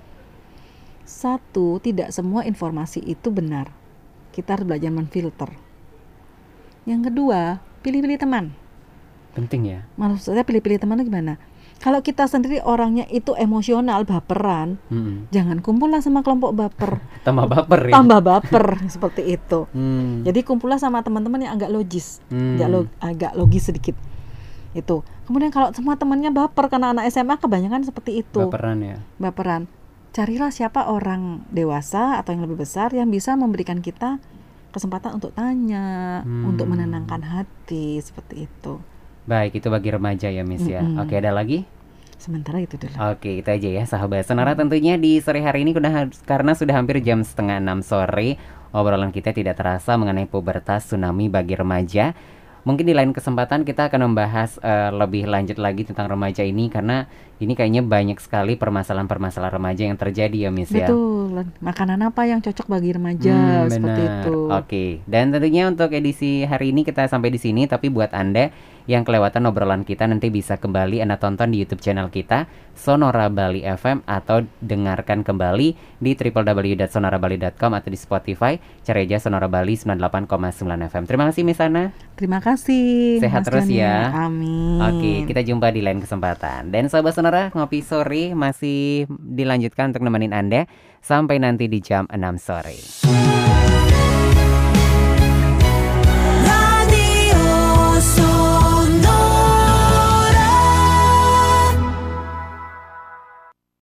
Satu, 1.05 1.77
tidak 1.83 2.09
semua 2.09 2.47
informasi 2.47 3.03
itu 3.03 3.29
benar. 3.29 3.69
Kita 4.33 4.57
harus 4.57 4.65
belajar 4.65 4.89
menfilter. 4.89 5.53
Yang 6.89 7.11
kedua, 7.11 7.61
pilih-pilih 7.85 8.17
teman. 8.17 8.55
Penting 9.37 9.61
ya. 9.67 9.79
Maksudnya 9.99 10.41
pilih-pilih 10.41 10.79
teman 10.81 10.97
itu 10.97 11.11
gimana? 11.11 11.37
Kalau 11.77 11.99
kita 11.99 12.25
sendiri 12.25 12.59
orangnya 12.59 13.05
itu 13.05 13.33
emosional, 13.33 14.03
baperan, 14.03 14.81
Mm-mm. 14.87 15.29
jangan 15.29 15.59
kumpullah 15.59 15.99
sama 15.99 16.21
kelompok 16.21 16.51
baper, 16.51 16.97
Tambah 17.27 17.45
baper 17.45 17.79
ya. 17.85 17.93
tambah 17.93 18.19
baper 18.27 18.65
seperti 18.87 19.21
itu. 19.31 19.69
Hmm. 19.69 20.21
Jadi 20.21 20.41
kumpullah 20.41 20.75
sama 20.75 20.99
teman-teman 20.99 21.39
yang 21.39 21.53
agak 21.53 21.69
logis, 21.69 22.23
Hmm. 22.27 22.55
agak, 22.55 22.69
lo- 22.69 22.91
agak 22.99 23.31
logis 23.33 23.65
sedikit. 23.65 23.93
Itu. 24.71 25.03
Kemudian 25.23 25.49
kalau 25.49 25.71
semua 25.71 25.95
temannya 25.95 26.29
baper 26.29 26.67
karena 26.67 26.91
anak 26.91 27.07
SMA 27.07 27.35
kebanyakan 27.35 27.81
seperti 27.81 28.19
itu, 28.19 28.39
Baperan 28.41 28.79
ya. 28.79 28.97
baperan. 29.15 29.69
Carilah 30.09 30.49
siapa 30.49 30.87
orang 30.87 31.43
dewasa 31.49 32.15
atau 32.15 32.31
yang 32.31 32.43
lebih 32.43 32.55
besar 32.57 32.91
yang 32.91 33.07
bisa 33.07 33.35
memberikan 33.35 33.79
kita 33.79 34.17
kesempatan 34.71 35.15
untuk 35.15 35.31
tanya, 35.31 36.19
Hmm. 36.21 36.49
untuk 36.49 36.65
menenangkan 36.65 37.19
hati 37.21 37.99
seperti 37.99 38.45
itu. 38.45 38.79
Baik, 39.25 39.57
itu 39.57 39.67
bagi 39.67 39.89
remaja 39.89 40.29
ya, 40.29 40.45
Miss 40.45 40.63
ya. 40.63 40.81
Mm-mm. 40.81 41.01
Oke, 41.01 41.17
ada 41.17 41.33
lagi? 41.33 41.65
Sementara 42.15 42.57
itu 42.57 42.77
dulu. 42.77 42.93
Oke, 43.11 43.41
itu 43.41 43.49
aja 43.49 43.69
ya 43.69 43.83
sahabat 43.83 44.25
Sonora 44.25 44.55
tentunya 44.55 44.95
di 44.95 45.19
sore 45.19 45.43
hari 45.43 45.61
ini 45.61 45.75
karena 46.25 46.53
sudah 46.55 46.73
hampir 46.73 46.97
jam 47.03 47.21
setengah 47.21 47.59
enam 47.59 47.83
sore 47.83 48.39
obrolan 48.71 49.11
kita 49.11 49.29
tidak 49.29 49.59
terasa 49.59 49.93
mengenai 49.93 50.25
pubertas 50.25 50.89
tsunami 50.89 51.27
bagi 51.27 51.53
remaja. 51.53 52.15
Mungkin 52.65 52.81
di 52.81 52.97
lain 52.97 53.13
kesempatan 53.13 53.61
kita 53.61 53.93
akan 53.93 54.09
membahas 54.09 54.57
eh, 54.57 54.89
lebih 54.89 55.29
lanjut 55.29 55.61
lagi 55.61 55.85
tentang 55.85 56.09
remaja 56.09 56.41
ini 56.41 56.65
karena 56.65 57.05
ini 57.37 57.53
kayaknya 57.53 57.85
banyak 57.85 58.17
sekali 58.17 58.57
permasalahan-permasalahan 58.57 59.53
remaja 59.53 59.83
yang 59.85 59.99
terjadi 59.99 60.47
ya 60.47 60.49
Miss 60.49 60.73
ya. 60.73 60.89
Betul. 60.89 61.45
Makanan 61.61 61.99
apa 62.01 62.25
yang 62.25 62.41
cocok 62.41 62.65
bagi 62.65 62.89
remaja 62.89 63.35
Hmm, 63.37 63.69
seperti 63.69 64.01
benar. 64.01 64.17
itu. 64.25 64.35
Oke, 64.49 64.85
dan 65.05 65.29
tentunya 65.29 65.69
untuk 65.69 65.93
edisi 65.93 66.41
hari 66.41 66.73
ini 66.73 66.81
kita 66.81 67.05
sampai 67.05 67.29
di 67.29 67.37
sini. 67.37 67.69
Tapi 67.69 67.93
buat 67.93 68.09
anda 68.17 68.49
yang 68.85 69.05
kelewatan 69.05 69.49
obrolan 69.49 69.81
kita 69.83 70.05
nanti 70.05 70.29
bisa 70.29 70.57
kembali 70.57 71.01
anda 71.01 71.17
tonton 71.17 71.53
di 71.53 71.61
YouTube 71.61 71.81
channel 71.81 72.09
kita 72.09 72.45
Sonora 72.75 73.31
Bali 73.31 73.63
FM 73.63 74.03
atau 74.03 74.43
dengarkan 74.59 75.23
kembali 75.23 75.67
di 75.97 76.11
www.sonorabali.com 76.13 77.71
atau 77.71 77.89
di 77.89 77.97
Spotify 77.97 78.59
cari 78.83 79.07
aja 79.07 79.17
Sonora 79.23 79.47
Bali 79.47 79.79
98,9 79.79 80.91
FM. 80.91 81.03
Terima 81.07 81.25
kasih 81.31 81.41
Miss 81.47 81.63
Ana. 81.63 81.95
Terima 82.19 82.43
kasih. 82.43 83.23
Sehat 83.23 83.41
Mas 83.43 83.47
terus 83.47 83.67
ya. 83.71 84.11
Amin. 84.11 84.83
Oke, 84.83 85.13
kita 85.31 85.41
jumpa 85.41 85.71
di 85.71 85.81
lain 85.81 86.03
kesempatan. 86.03 86.69
Dan 86.69 86.91
sahabat 86.91 87.15
Sonora, 87.15 87.43
ngopi 87.55 87.79
sore 87.79 88.35
masih 88.35 89.07
dilanjutkan 89.09 89.95
untuk 89.95 90.03
nemenin 90.03 90.35
Anda 90.35 90.67
sampai 90.99 91.39
nanti 91.39 91.71
di 91.71 91.79
jam 91.79 92.05
6 92.11 92.19
sore. 92.37 92.77